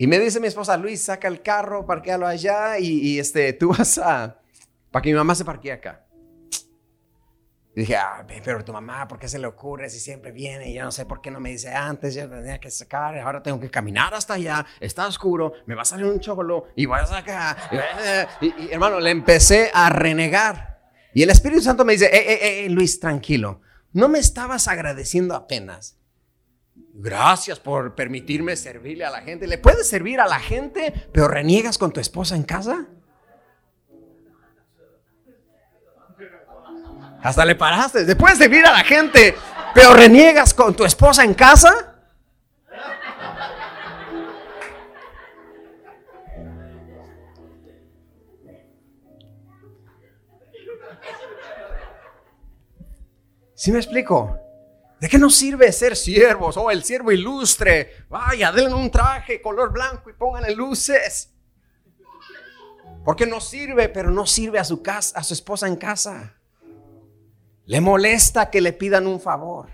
[0.00, 3.98] Y me dice mi esposa, Luis, saca el carro, parquealo allá y, este, tú vas
[3.98, 4.40] a,
[4.92, 6.06] para que mi mamá se parquee acá.
[7.78, 10.68] Y dije, ah, pero tu mamá, ¿por qué se le ocurre si siempre viene?
[10.68, 13.40] Y yo no sé por qué no me dice antes, yo tenía que sacar, ahora
[13.40, 16.98] tengo que caminar hasta allá, está oscuro, me va a salir un cholo y voy
[16.98, 17.56] a sacar.
[18.40, 20.80] Y, hermano, le empecé a renegar.
[21.14, 23.60] Y el Espíritu Santo me dice, eh, eh, eh, Luis, tranquilo,
[23.92, 25.96] no me estabas agradeciendo apenas.
[26.94, 29.46] Gracias por permitirme servirle a la gente.
[29.46, 32.88] ¿Le puedes servir a la gente, pero reniegas con tu esposa en casa?
[37.22, 38.04] Hasta le paraste.
[38.04, 39.36] ¿Le puedes servir a la gente,
[39.74, 41.94] pero reniegas con tu esposa en casa?
[53.54, 54.38] ¿Sí me explico?
[55.00, 56.56] ¿De qué nos sirve ser siervos?
[56.56, 58.06] Oh, el siervo ilustre.
[58.08, 61.34] Vaya, denle un traje color blanco y pónganle luces.
[63.04, 66.37] Porque nos sirve, pero no sirve a su casa, a su esposa en casa.
[67.68, 69.68] Le molesta que le pidan un favor.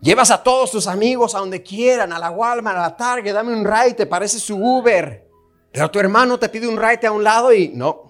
[0.00, 3.52] Llevas a todos tus amigos a donde quieran, a la Walmart, a la Target, dame
[3.52, 5.28] un ride, te parece su Uber.
[5.72, 8.06] Pero tu hermano te pide un ride a un lado y no,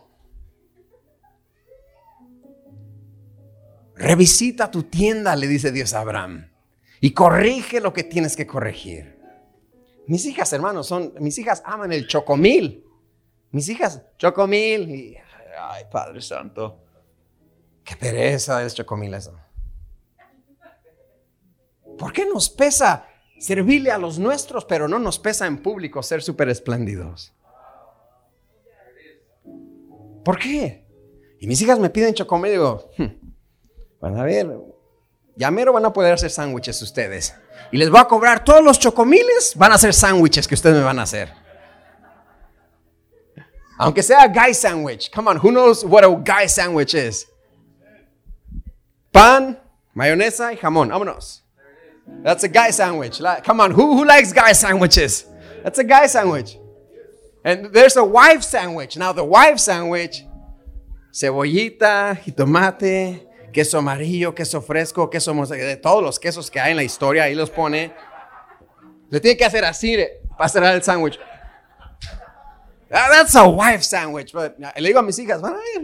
[3.96, 6.50] Revisita tu tienda, le dice Dios a Abraham,
[7.00, 9.16] y corrige lo que tienes que corregir.
[10.06, 12.84] Mis hijas, hermanos, son, mis hijas aman el chocomil.
[13.50, 14.90] Mis hijas, chocomil.
[14.90, 15.16] Y,
[15.58, 16.84] ay, Padre Santo,
[17.86, 19.32] qué pereza es chocomil eso.
[21.96, 23.06] ¿Por qué nos pesa
[23.38, 27.32] servirle a los nuestros, pero no nos pesa en público ser súper espléndidos?
[30.24, 30.84] ¿Por qué?
[31.38, 33.04] Y mis hijas me piden chocomil digo, hmm,
[34.00, 34.46] Van a ver,
[35.36, 37.34] ya mero van a poder hacer sándwiches ustedes.
[37.72, 40.82] Y les voy a cobrar todos los chocomiles, van a hacer sándwiches que ustedes me
[40.82, 41.32] van a hacer.
[43.78, 45.10] Aunque sea guy sandwich.
[45.14, 47.26] Come on, who knows what a guy sandwich is?
[49.16, 49.58] Pan,
[49.94, 50.90] mayonesa y jamón.
[50.90, 51.40] Vámonos.
[52.22, 53.18] That's a guy sandwich.
[53.44, 55.24] Come on, who, who likes guy sandwiches?
[55.64, 56.58] That's a guy sandwich.
[57.42, 58.98] And there's a wife sandwich.
[58.98, 60.22] Now, the wife sandwich,
[61.10, 66.82] cebollita, tomate queso amarillo, queso fresco, queso de todos los quesos que hay en la
[66.82, 67.94] historia, ahí los pone.
[69.08, 69.96] Le tiene que hacer así
[70.36, 71.18] para cerrar el sándwich.
[72.92, 74.34] Ah, that's a wife sandwich.
[74.34, 75.40] le digo a mis hijas,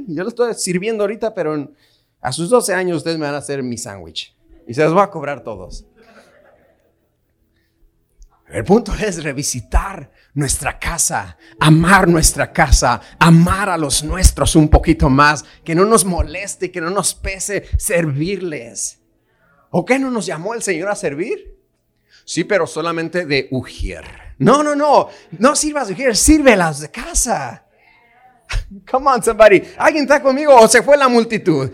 [0.07, 1.73] yo lo estoy sirviendo ahorita, pero
[2.22, 4.35] a sus 12 años ustedes me van a hacer mi sándwich.
[4.66, 5.85] Y se los voy a cobrar todos.
[8.48, 15.08] El punto es revisitar nuestra casa, amar nuestra casa, amar a los nuestros un poquito
[15.08, 19.00] más, que no nos moleste, que no nos pese servirles.
[19.70, 21.58] ¿O qué no nos llamó el Señor a servir?
[22.24, 24.04] Sí, pero solamente de Ujier.
[24.38, 25.08] No, no, no,
[25.38, 27.66] no sirvas de Ujier, sírvelas de casa.
[28.90, 29.62] Come on, somebody.
[29.78, 31.70] ¿Alguien está conmigo o se fue la multitud?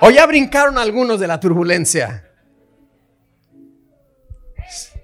[0.00, 2.26] ¿O ya brincaron algunos de la turbulencia?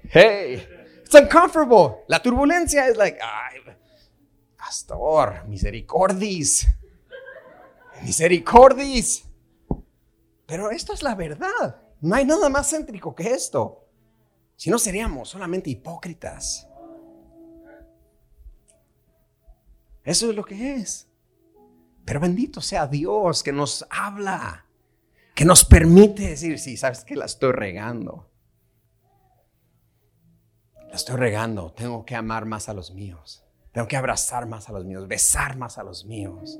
[0.09, 0.67] Hey.
[1.03, 2.03] It's uncomfortable.
[2.07, 3.61] La turbulencia es like, ay,
[4.57, 6.67] pastor, misericordis.
[8.03, 9.23] Misericordis.
[10.45, 11.81] Pero esto es la verdad.
[12.01, 13.87] No hay nada más céntrico que esto.
[14.57, 16.67] Si no seríamos solamente hipócritas.
[20.03, 21.07] Eso es lo que es.
[22.03, 24.66] Pero bendito sea Dios que nos habla,
[25.37, 28.27] que nos permite decir, sí, sabes que la estoy regando
[30.89, 34.71] la estoy regando, tengo que amar más a los míos, tengo que abrazar más a
[34.71, 36.57] los míos, besar más a los míos.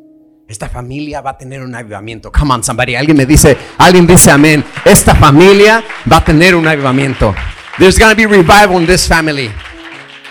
[0.47, 2.31] Esta familia va a tener un avivamiento.
[2.31, 2.95] Come on, somebody.
[2.95, 4.63] Alguien me dice, alguien dice amén.
[4.85, 7.33] Esta familia va a tener un avivamiento.
[7.79, 9.49] There's going to be revival in this family.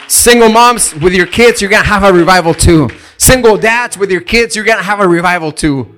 [0.07, 2.89] Single moms with your kids, you're going to have a revival too.
[3.19, 5.96] Single dads with your kids, you're going to have a revival too.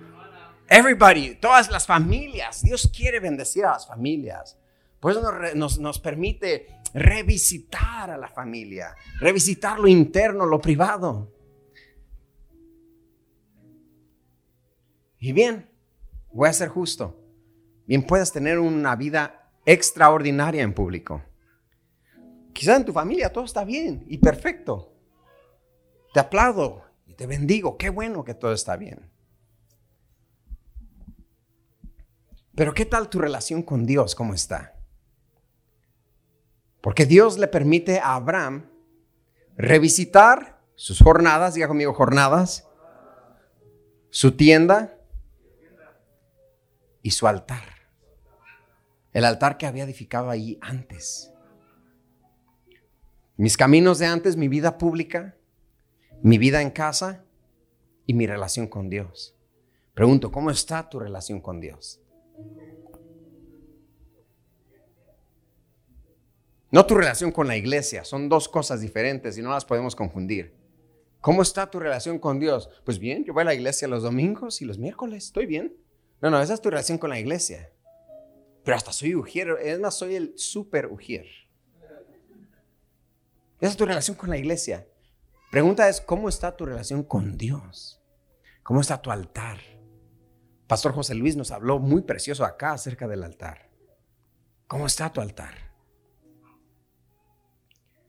[0.68, 2.62] Everybody, todas las familias.
[2.62, 4.58] Dios quiere bendecir a las familias.
[5.00, 11.32] Por eso nos, nos, permite revisitar a la familia, revisitar lo interno, lo privado.
[15.20, 15.70] Y bien,
[16.32, 17.18] voy a ser justo.
[17.86, 21.22] Bien puedes tener una vida extraordinaria en público.
[22.52, 24.92] Quizá en tu familia todo está bien y perfecto.
[26.12, 27.78] Te aplaudo y te bendigo.
[27.78, 29.10] Qué bueno que todo está bien.
[32.58, 34.16] Pero ¿qué tal tu relación con Dios?
[34.16, 34.74] ¿Cómo está?
[36.80, 38.68] Porque Dios le permite a Abraham
[39.56, 42.66] revisitar sus jornadas, diga conmigo jornadas,
[44.10, 44.98] su tienda
[47.00, 47.62] y su altar.
[49.12, 51.32] El altar que había edificado allí antes.
[53.36, 55.36] Mis caminos de antes, mi vida pública,
[56.22, 57.22] mi vida en casa
[58.04, 59.36] y mi relación con Dios.
[59.94, 62.02] Pregunto, ¿cómo está tu relación con Dios?
[66.70, 70.54] No tu relación con la iglesia, son dos cosas diferentes y no las podemos confundir.
[71.20, 72.68] ¿Cómo está tu relación con Dios?
[72.84, 75.74] Pues bien, yo voy a la iglesia los domingos y los miércoles, estoy bien.
[76.20, 77.72] No, no, esa es tu relación con la iglesia.
[78.64, 81.26] Pero hasta soy ujier, es más, soy el super ujier.
[83.60, 84.86] Esa es tu relación con la iglesia.
[85.50, 88.00] Pregunta es, ¿cómo está tu relación con Dios?
[88.62, 89.58] ¿Cómo está tu altar?
[90.68, 93.70] Pastor José Luis nos habló muy precioso acá acerca del altar.
[94.66, 95.54] ¿Cómo está tu altar?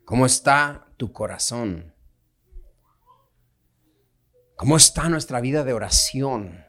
[0.03, 1.93] ¿Cómo está tu corazón?
[4.57, 6.66] ¿Cómo está nuestra vida de oración?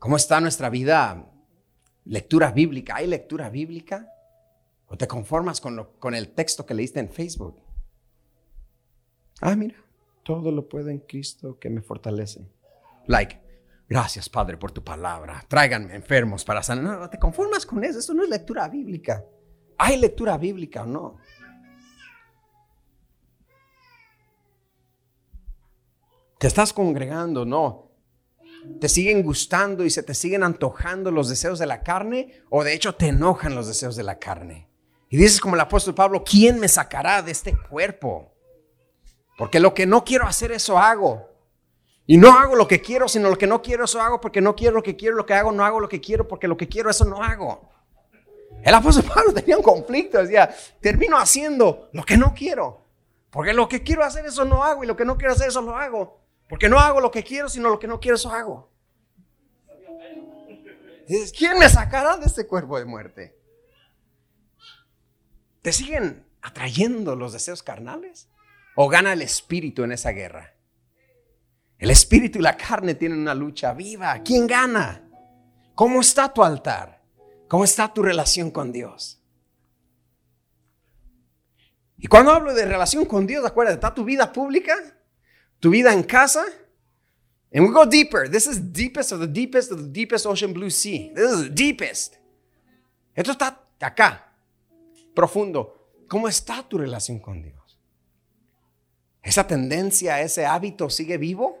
[0.00, 1.30] ¿Cómo está nuestra vida
[2.04, 2.96] lectura bíblica?
[2.96, 4.08] ¿Hay lectura bíblica?
[4.88, 7.62] ¿O te conformas con, con el texto que leíste en Facebook?
[9.40, 9.76] Ah, mira,
[10.24, 12.50] todo lo puedo en Cristo que me fortalece.
[13.06, 13.45] Like,
[13.88, 15.44] gracias Padre por tu palabra.
[15.48, 16.98] Tráiganme enfermos para sanar.
[16.98, 17.98] No, te conformas con eso.
[17.98, 19.24] Eso no es lectura bíblica.
[19.78, 21.16] ¿Hay lectura bíblica o no?
[26.38, 27.90] Te estás congregando, no.
[28.80, 32.42] ¿Te siguen gustando y se te siguen antojando los deseos de la carne?
[32.50, 34.68] ¿O de hecho te enojan los deseos de la carne?
[35.08, 38.34] Y dices como el apóstol Pablo, ¿quién me sacará de este cuerpo?
[39.38, 41.35] Porque lo que no quiero hacer, eso hago.
[42.06, 44.20] Y no hago lo que quiero, sino lo que no quiero, eso hago.
[44.20, 46.46] Porque no quiero lo que quiero, lo que hago, no hago lo que quiero, porque
[46.46, 47.68] lo que quiero, eso no hago.
[48.62, 52.84] El apóstol Pablo tenía un conflicto, decía, termino haciendo lo que no quiero.
[53.30, 54.84] Porque lo que quiero hacer, eso no hago.
[54.84, 56.20] Y lo que no quiero hacer, eso lo hago.
[56.48, 58.70] Porque no hago lo que quiero, sino lo que no quiero, eso hago.
[61.08, 63.36] Dices, ¿quién me sacará de este cuerpo de muerte?
[65.62, 68.28] ¿Te siguen atrayendo los deseos carnales?
[68.74, 70.55] ¿O gana el espíritu en esa guerra?
[71.78, 74.18] El espíritu y la carne tienen una lucha viva.
[74.22, 75.02] ¿Quién gana?
[75.74, 77.02] ¿Cómo está tu altar?
[77.48, 79.20] ¿Cómo está tu relación con Dios?
[81.98, 84.74] Y cuando hablo de relación con Dios, acuérdate, está tu vida pública,
[85.60, 86.44] tu vida en casa.
[87.52, 88.28] And we go deeper.
[88.28, 91.12] This is deepest of the deepest of the deepest ocean blue sea.
[91.14, 92.16] This is the deepest.
[93.14, 94.32] Esto está acá,
[95.14, 95.74] profundo.
[96.08, 97.78] ¿Cómo está tu relación con Dios?
[99.22, 101.55] ¿Esa tendencia, ese hábito sigue vivo?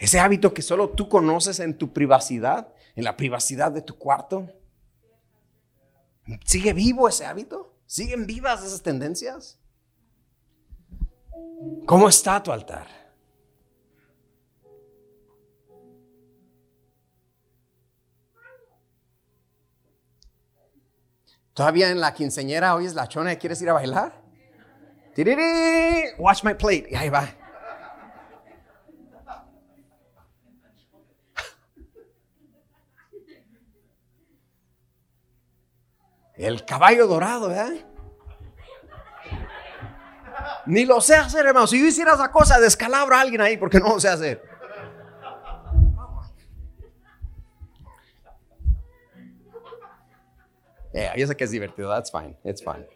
[0.00, 4.50] ¿Ese hábito que solo tú conoces en tu privacidad, en la privacidad de tu cuarto?
[6.46, 7.76] ¿Sigue vivo ese hábito?
[7.84, 9.60] ¿Siguen vivas esas tendencias?
[11.86, 12.88] ¿Cómo está tu altar?
[21.52, 24.22] Todavía en la quinceñera hoy es la chona y quieres ir a bailar.
[26.18, 26.86] Watch my plate.
[26.90, 27.39] Y ahí va.
[36.40, 37.72] El caballo dorado, ¿verdad?
[40.64, 41.66] Ni lo sé hacer, hermano.
[41.66, 44.42] Si yo hiciera esa cosa, descalabro a alguien ahí porque no lo sé hacer.
[50.94, 51.90] Yeah, yo sé que es divertido.
[51.90, 52.38] That's fine.
[52.42, 52.86] It's fine.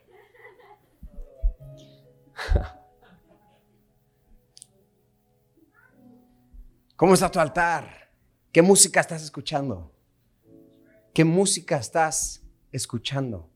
[6.96, 8.08] ¿Cómo está tu altar?
[8.50, 9.92] ¿Qué música estás escuchando?
[11.12, 12.43] ¿Qué música estás
[12.74, 13.50] escuchando?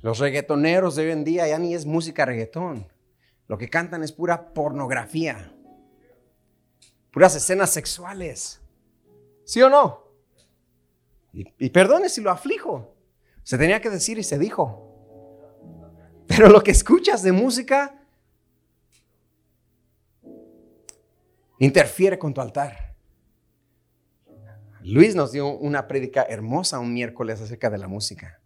[0.00, 2.86] Los reggaetoneros de hoy en día ya ni es música reggaetón.
[3.48, 5.52] Lo que cantan es pura pornografía.
[7.12, 8.60] Puras escenas sexuales.
[9.44, 10.04] ¿Sí o no?
[11.32, 12.94] Y, y perdone si lo aflijo.
[13.42, 14.82] Se tenía que decir y se dijo.
[16.26, 18.02] Pero lo que escuchas de música
[21.58, 22.95] interfiere con tu altar.
[24.88, 28.40] Luis nos dio una prédica hermosa un miércoles acerca de la música.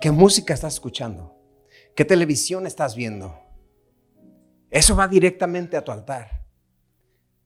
[0.00, 1.36] ¿Qué música estás escuchando?
[1.96, 3.36] ¿Qué televisión estás viendo?
[4.70, 6.46] Eso va directamente a tu altar.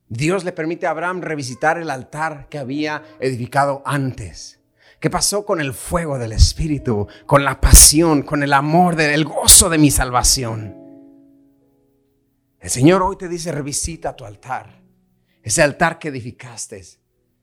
[0.07, 4.61] Dios le permite a Abraham revisitar el altar que había edificado antes.
[5.01, 9.71] ¿Qué pasó con el fuego del Espíritu, con la pasión, con el amor, del gozo
[9.71, 10.77] de mi salvación?
[12.61, 14.83] El Señor hoy te dice, revisita tu altar,
[15.43, 16.83] ese altar que edificaste,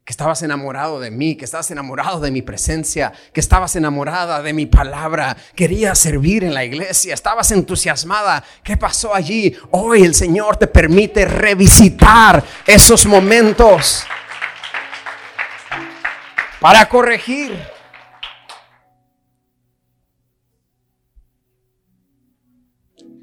[0.04, 4.52] que estabas enamorado de mí, que estabas enamorado de mi presencia, que estabas enamorada de
[4.52, 8.43] mi palabra, querías servir en la iglesia, estabas entusiasmada.
[8.64, 9.56] ¿Qué pasó allí?
[9.70, 14.04] Hoy el Señor te permite revisitar esos momentos
[16.60, 17.60] para corregir.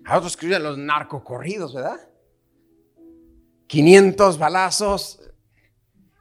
[0.05, 2.01] A otros escriben los narcocorridos, ¿verdad?
[3.67, 5.21] 500 balazos.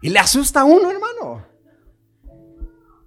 [0.01, 1.45] Y le asusta a uno, hermano.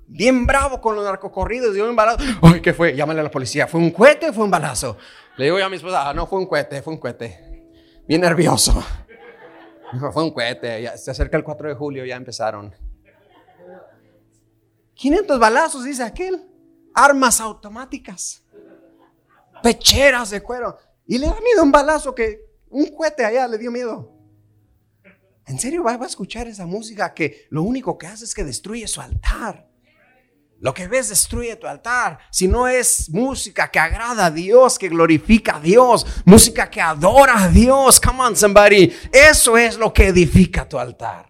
[0.07, 1.74] Bien bravo con los narcocorridos.
[1.74, 2.18] Dio un balazo.
[2.43, 2.97] Ay, ¿qué fue?
[2.97, 3.66] Llámale a la policía.
[3.68, 4.97] ¿Fue un cohete o fue un balazo?
[5.36, 7.68] Le digo yo a mi esposa, ah, no fue un cohete, fue un cohete.
[8.09, 8.84] Bien nervioso.
[10.12, 10.82] Fue un cohete.
[10.82, 12.72] Ya, se acerca el 4 de julio, ya empezaron.
[14.95, 16.49] 500 balazos, dice aquel.
[16.95, 18.45] Armas automáticas.
[19.62, 20.76] Pecheras de cuero.
[21.07, 24.20] Y le da miedo un balazo que un cohete allá le dio miedo.
[25.51, 28.86] ¿En serio va a escuchar esa música que lo único que hace es que destruye
[28.86, 29.66] su altar?
[30.61, 32.20] Lo que ves destruye tu altar.
[32.30, 37.42] Si no es música que agrada a Dios, que glorifica a Dios, música que adora
[37.42, 41.28] a Dios, come on somebody, eso es lo que edifica tu altar.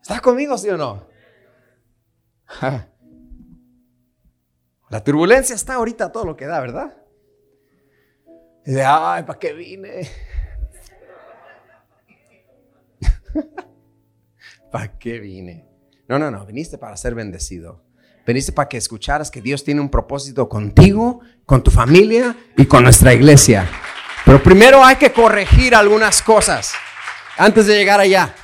[0.00, 1.06] ¿Estás conmigo, sí o no?
[4.88, 6.96] La turbulencia está ahorita todo lo que da, ¿verdad?
[8.64, 10.08] Y de, ay, ¿para qué vine?
[14.72, 15.66] ¿Para qué vine?
[16.08, 17.84] No, no, no, viniste para ser bendecido.
[18.26, 22.82] Viniste para que escucharas que Dios tiene un propósito contigo, con tu familia y con
[22.82, 23.68] nuestra iglesia.
[24.24, 26.72] Pero primero hay que corregir algunas cosas
[27.36, 28.34] antes de llegar allá.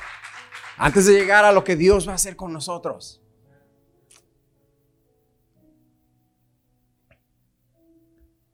[0.77, 3.21] Antes de llegar a lo que Dios va a hacer con nosotros.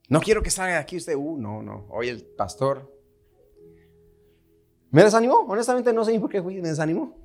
[0.07, 1.85] No quiero que salga de aquí usted, uh, no, no.
[1.89, 2.98] Hoy el pastor
[4.91, 5.45] me desanimó.
[5.47, 7.15] Honestamente no sé por qué me desanimó.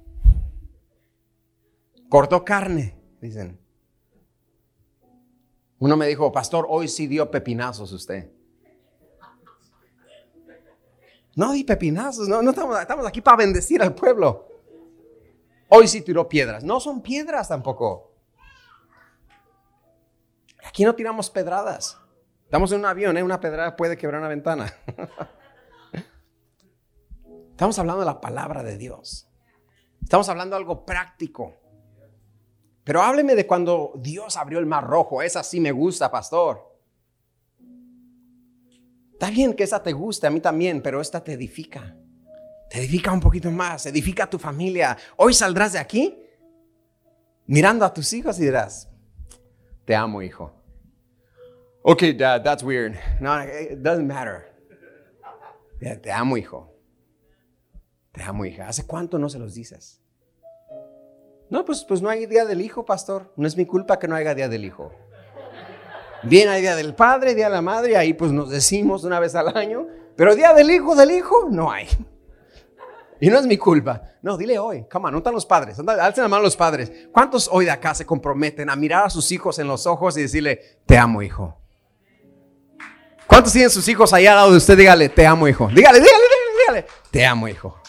[2.08, 3.58] Cortó carne, dicen.
[5.78, 8.30] Uno me dijo, pastor, hoy sí dio pepinazos usted.
[11.36, 14.46] No di pepinazos, no, no estamos, estamos aquí para bendecir al pueblo.
[15.68, 16.62] Hoy sí tiró piedras.
[16.62, 18.12] No son piedras tampoco.
[20.64, 21.98] Aquí no tiramos pedradas.
[22.44, 23.22] Estamos en un avión, ¿eh?
[23.22, 24.72] una pedrada puede quebrar una ventana.
[27.54, 29.28] Estamos hablando de la palabra de Dios.
[30.02, 31.54] Estamos hablando de algo práctico.
[32.82, 35.22] Pero hábleme de cuando Dios abrió el mar rojo.
[35.22, 36.76] Esa sí me gusta, pastor.
[39.12, 41.96] Está bien que esa te guste, a mí también, pero esta te edifica.
[42.68, 44.96] Te edifica un poquito más, edifica tu familia.
[45.16, 46.18] Hoy saldrás de aquí
[47.46, 48.90] mirando a tus hijos y dirás,
[49.84, 50.52] te amo, hijo.
[51.82, 52.96] Ok, dad, that's weird.
[53.20, 54.52] No, it doesn't matter.
[55.78, 56.73] Te amo, hijo.
[58.14, 58.68] Te amo, hija.
[58.68, 60.00] ¿Hace cuánto no se los dices?
[61.50, 63.32] No, pues, pues no hay día del hijo, pastor.
[63.36, 64.92] No es mi culpa que no haya día del hijo.
[66.22, 69.34] Bien, hay día del padre, día de la madre, ahí pues nos decimos una vez
[69.34, 69.86] al año,
[70.16, 71.86] pero día del hijo, del hijo, no hay.
[73.20, 74.00] Y no es mi culpa.
[74.22, 75.78] No, dile hoy, come on, ¿no están los padres?
[75.78, 76.90] Alcen la mano los padres.
[77.12, 80.22] ¿Cuántos hoy de acá se comprometen a mirar a sus hijos en los ojos y
[80.22, 81.58] decirle, te amo, hijo?
[83.26, 84.78] ¿Cuántos tienen sus hijos allá al lado de usted?
[84.78, 85.68] Dígale, te amo, hijo.
[85.68, 87.83] Dígale, dígale, dígale, dígale, te amo, hijo.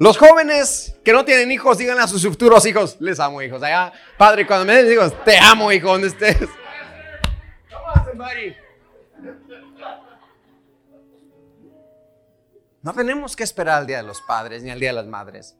[0.00, 3.62] Los jóvenes que no tienen hijos, digan a sus futuros hijos, les amo hijos.
[3.62, 6.48] Allá, padre, cuando me den hijos, te amo hijo, donde estés.
[12.80, 15.54] No tenemos que esperar al Día de los Padres ni al Día de las Madres.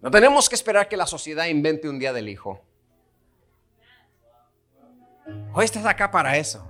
[0.00, 2.64] No tenemos que esperar que la sociedad invente un Día del Hijo.
[5.52, 6.64] Hoy estás acá para eso.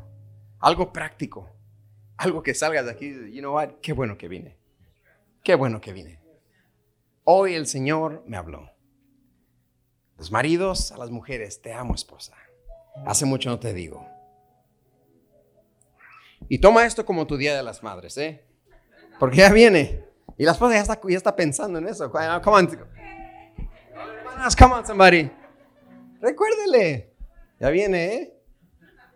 [0.60, 1.50] Algo práctico.
[2.16, 3.10] Algo que salgas de aquí.
[3.34, 3.72] You know what?
[3.82, 4.55] Qué bueno que vine.
[5.46, 6.18] Qué bueno que vine.
[7.22, 8.68] Hoy el Señor me habló.
[10.18, 12.34] Los maridos a las mujeres, te amo esposa.
[13.06, 14.04] Hace mucho no te digo.
[16.48, 18.44] Y toma esto como tu día de las madres, ¿eh?
[19.20, 20.04] Porque ya viene.
[20.36, 22.10] Y la esposa ya está, ya está pensando en eso.
[22.10, 22.66] Come on.
[24.58, 25.30] Come on, somebody.
[26.20, 27.14] Recuérdele.
[27.60, 28.36] Ya viene, ¿eh?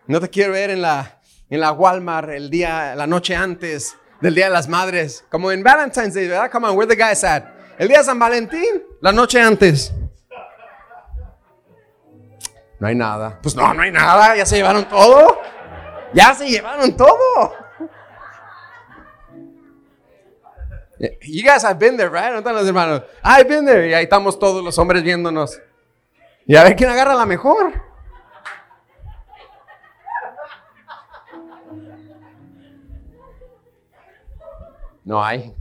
[0.07, 4.35] No te quiero ver en la, en la Walmart el día, la noche antes del
[4.35, 5.25] Día de las Madres.
[5.31, 6.51] Como en Valentine's Day, ¿verdad?
[6.51, 7.45] Come on, where the guys at?
[7.79, 9.93] El día de San Valentín, la noche antes.
[12.79, 13.39] No hay nada.
[13.43, 14.37] Pues no, no hay nada.
[14.37, 15.41] Ya se llevaron todo.
[16.12, 17.55] Ya se llevaron todo.
[21.23, 22.33] You guys have been there, right?
[22.33, 23.03] ¿No están los hermanos?
[23.25, 23.89] I've been there.
[23.89, 25.59] Y ahí estamos todos los hombres viéndonos.
[26.47, 27.89] Y a ver quién agarra la mejor.
[35.11, 35.52] No hay.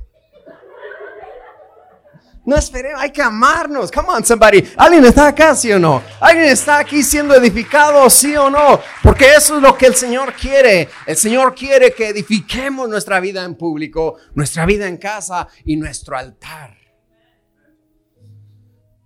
[2.45, 3.91] No esperemos, hay que amarnos.
[3.91, 4.63] Come on, somebody.
[4.77, 6.03] ¿Alguien está acá, sí o no?
[6.19, 8.79] ¿Alguien está aquí siendo edificado, sí o no?
[9.01, 10.87] Porque eso es lo que el Señor quiere.
[11.07, 16.15] El Señor quiere que edifiquemos nuestra vida en público, nuestra vida en casa y nuestro
[16.15, 16.77] altar.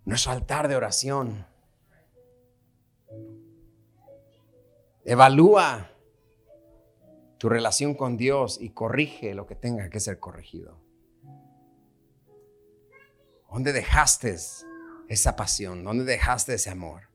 [0.03, 1.47] Nuestro altar de oración.
[5.05, 5.92] Evalúa
[7.43, 10.79] tu relación con Dios y corrige lo que tenga que ser corregido.
[13.51, 14.37] ¿Dónde dejaste
[15.09, 15.83] esa pasión?
[15.83, 17.09] ¿Dónde dejaste ese amor?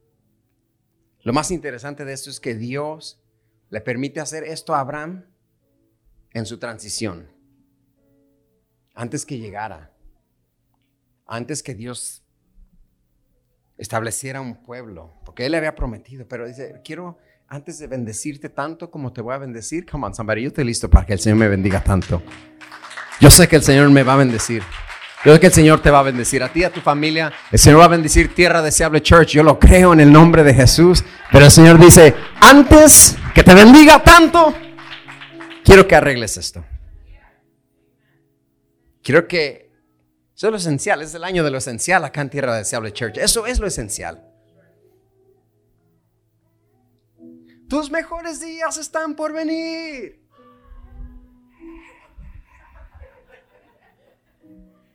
[1.22, 3.24] Lo más interesante de esto es que Dios
[3.70, 5.24] le permite hacer esto a Abraham
[6.34, 7.32] en su transición.
[8.94, 9.96] Antes que llegara,
[11.24, 12.22] antes que Dios
[13.78, 17.16] estableciera un pueblo, porque él le había prometido, pero dice, quiero
[17.50, 20.90] antes de bendecirte tanto como te voy a bendecir, come on, somebody, yo estoy listo
[20.90, 22.22] para que el Señor me bendiga tanto.
[23.20, 24.62] Yo sé que el Señor me va a bendecir.
[25.24, 27.32] Yo sé que el Señor te va a bendecir a ti, a tu familia.
[27.50, 29.30] El Señor va a bendecir Tierra Deseable Church.
[29.30, 31.02] Yo lo creo en el nombre de Jesús.
[31.32, 34.54] Pero el Señor dice, antes que te bendiga tanto,
[35.64, 36.64] quiero que arregles esto.
[39.02, 39.72] Quiero que...
[40.36, 43.16] Eso es lo esencial, es el año de lo esencial acá en Tierra Deseable Church.
[43.16, 44.27] Eso es lo esencial.
[47.68, 50.26] Tus mejores días están por venir.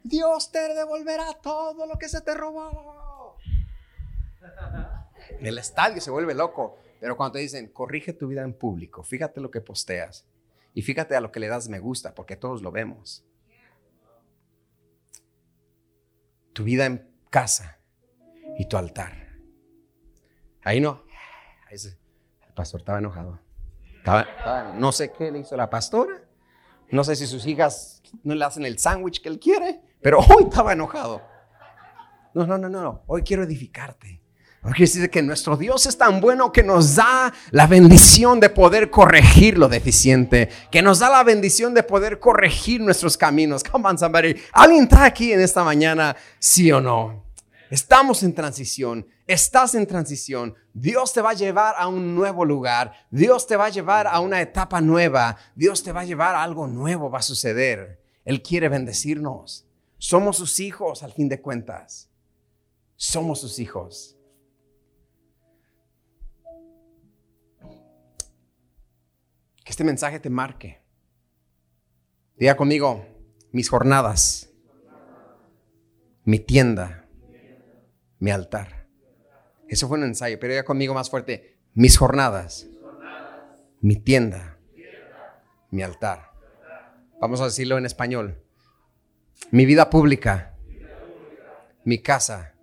[0.04, 3.38] Dios te devolverá todo lo que se te robó.
[5.40, 9.40] El estadio se vuelve loco, pero cuando te dicen, corrige tu vida en público, fíjate
[9.40, 10.26] lo que posteas
[10.74, 13.24] y fíjate a lo que le das me gusta, porque todos lo vemos.
[16.54, 17.80] Tu vida en casa
[18.58, 19.30] y tu altar.
[20.64, 21.04] Ahí no.
[21.68, 22.03] Ahí se,
[22.54, 23.40] el pastor estaba enojado.
[24.76, 26.22] no sé qué le hizo la pastora.
[26.92, 30.44] No sé si sus hijas no le hacen el sándwich que él quiere, pero hoy
[30.44, 31.22] estaba enojado.
[32.36, 33.02] No, no, no, no.
[33.08, 34.22] Hoy quiero edificarte.
[34.62, 38.90] Quiero decir que nuestro Dios es tan bueno que nos da la bendición de poder
[38.90, 43.64] corregir lo deficiente, que nos da la bendición de poder corregir nuestros caminos.
[43.64, 44.36] Come on, somebody.
[44.54, 46.16] ¿Alguien está aquí en esta mañana?
[46.40, 47.26] ¿Sí o no?
[47.74, 50.54] Estamos en transición, estás en transición.
[50.76, 52.94] Dios te va a llevar a un nuevo lugar.
[53.10, 55.38] Dios te va a llevar a una etapa nueva.
[55.56, 58.00] Dios te va a llevar a algo nuevo, va a suceder.
[58.26, 59.66] Él quiere bendecirnos.
[59.98, 62.12] Somos sus hijos al fin de cuentas.
[62.96, 64.20] Somos sus hijos.
[69.64, 70.80] Que este mensaje te marque.
[72.38, 73.04] Diga conmigo,
[73.52, 74.52] mis jornadas,
[76.24, 77.03] mi tienda
[78.24, 78.88] mi altar.
[79.68, 81.58] Eso fue un ensayo, pero ya conmigo más fuerte.
[81.74, 82.70] Mis jornadas,
[83.82, 84.58] mi tienda,
[85.72, 86.32] mi altar.
[87.20, 88.42] Vamos a decirlo en español.
[89.52, 90.56] Mi vida pública,
[91.84, 92.54] mi casa,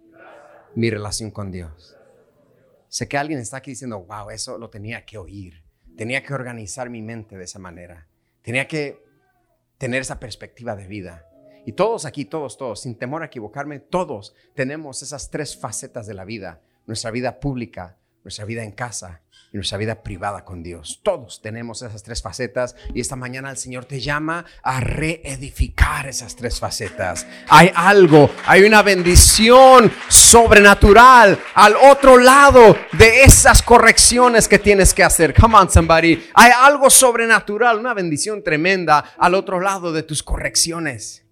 [0.77, 1.95] mi relación con Dios.
[2.89, 5.63] Sé que alguien está aquí diciendo, wow, eso lo tenía que oír.
[5.95, 8.09] Tenía que organizar mi mente de esa manera.
[8.41, 9.05] Tenía que
[9.77, 11.27] tener esa perspectiva de vida.
[11.67, 16.15] Y todos aquí, todos, todos, sin temor a equivocarme, todos tenemos esas tres facetas de
[16.15, 16.61] la vida.
[16.87, 21.01] Nuestra vida pública, nuestra vida en casa y nuestra vida privada con Dios.
[21.03, 26.37] Todos tenemos esas tres facetas y esta mañana el Señor te llama a reedificar esas
[26.37, 27.27] tres facetas.
[27.49, 35.03] Hay algo, hay una bendición sobrenatural al otro lado de esas correcciones que tienes que
[35.03, 35.35] hacer.
[35.35, 36.29] Come on, somebody.
[36.35, 41.25] Hay algo sobrenatural, una bendición tremenda al otro lado de tus correcciones.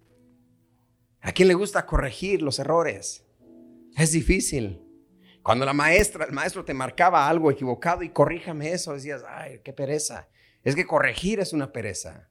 [1.39, 3.25] ¿A quién le gusta corregir los errores?
[3.95, 4.83] Es difícil.
[5.41, 9.71] Cuando la maestra, el maestro te marcaba algo equivocado y corríjame eso, decías, ay, qué
[9.71, 10.27] pereza.
[10.65, 12.27] Es que corregir es una pereza.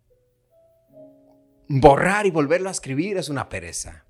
[1.69, 4.05] Borrar y volverlo a escribir es una pereza.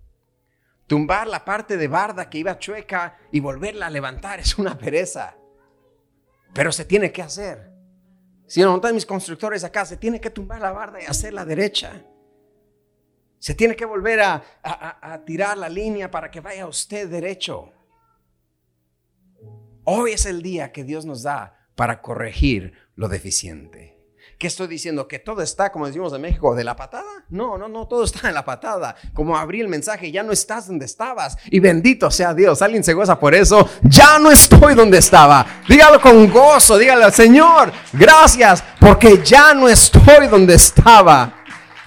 [0.89, 5.37] Tumbar la parte de barda que iba chueca y volverla a levantar es una pereza.
[6.53, 7.71] Pero se tiene que hacer.
[8.49, 12.05] Si no mis constructores acá, se tiene que tumbar la barda y hacerla derecha.
[13.39, 14.43] Se tiene que volver a,
[15.25, 17.73] tirar la línea para que vaya usted derecho.
[19.85, 23.97] Hoy es el día que Dios nos da para corregir lo deficiente.
[24.39, 25.09] ¿Qué estoy diciendo?
[25.09, 27.25] ¿Que todo está, como decimos en México, de la patada?
[27.29, 28.95] No, no, no, todo está en la patada.
[29.13, 31.37] Como abrí el mensaje, ya no estás donde estabas.
[31.47, 32.63] Y bendito sea Dios.
[32.63, 33.69] Alguien se goza por eso.
[33.83, 35.45] Ya no estoy donde estaba.
[35.69, 36.79] Dígalo con gozo.
[36.79, 41.38] Dígale al Señor, gracias, porque ya no estoy donde estaba.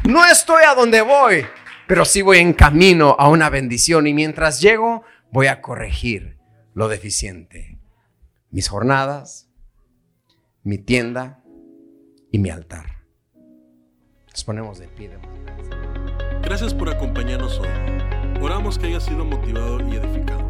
[0.03, 1.45] No estoy a donde voy,
[1.87, 6.39] pero sí voy en camino a una bendición y mientras llego voy a corregir
[6.73, 7.77] lo deficiente.
[8.49, 9.47] Mis jornadas,
[10.63, 11.43] mi tienda
[12.31, 13.03] y mi altar.
[14.31, 15.11] Nos ponemos de pie.
[16.41, 17.69] Gracias por acompañarnos hoy.
[18.41, 20.49] Oramos que haya sido motivado y edificado.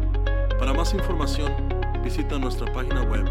[0.58, 1.52] Para más información,
[2.02, 3.26] visita nuestra página web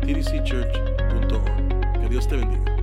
[0.00, 2.00] tdcchurch.org.
[2.00, 2.77] Que Dios te bendiga.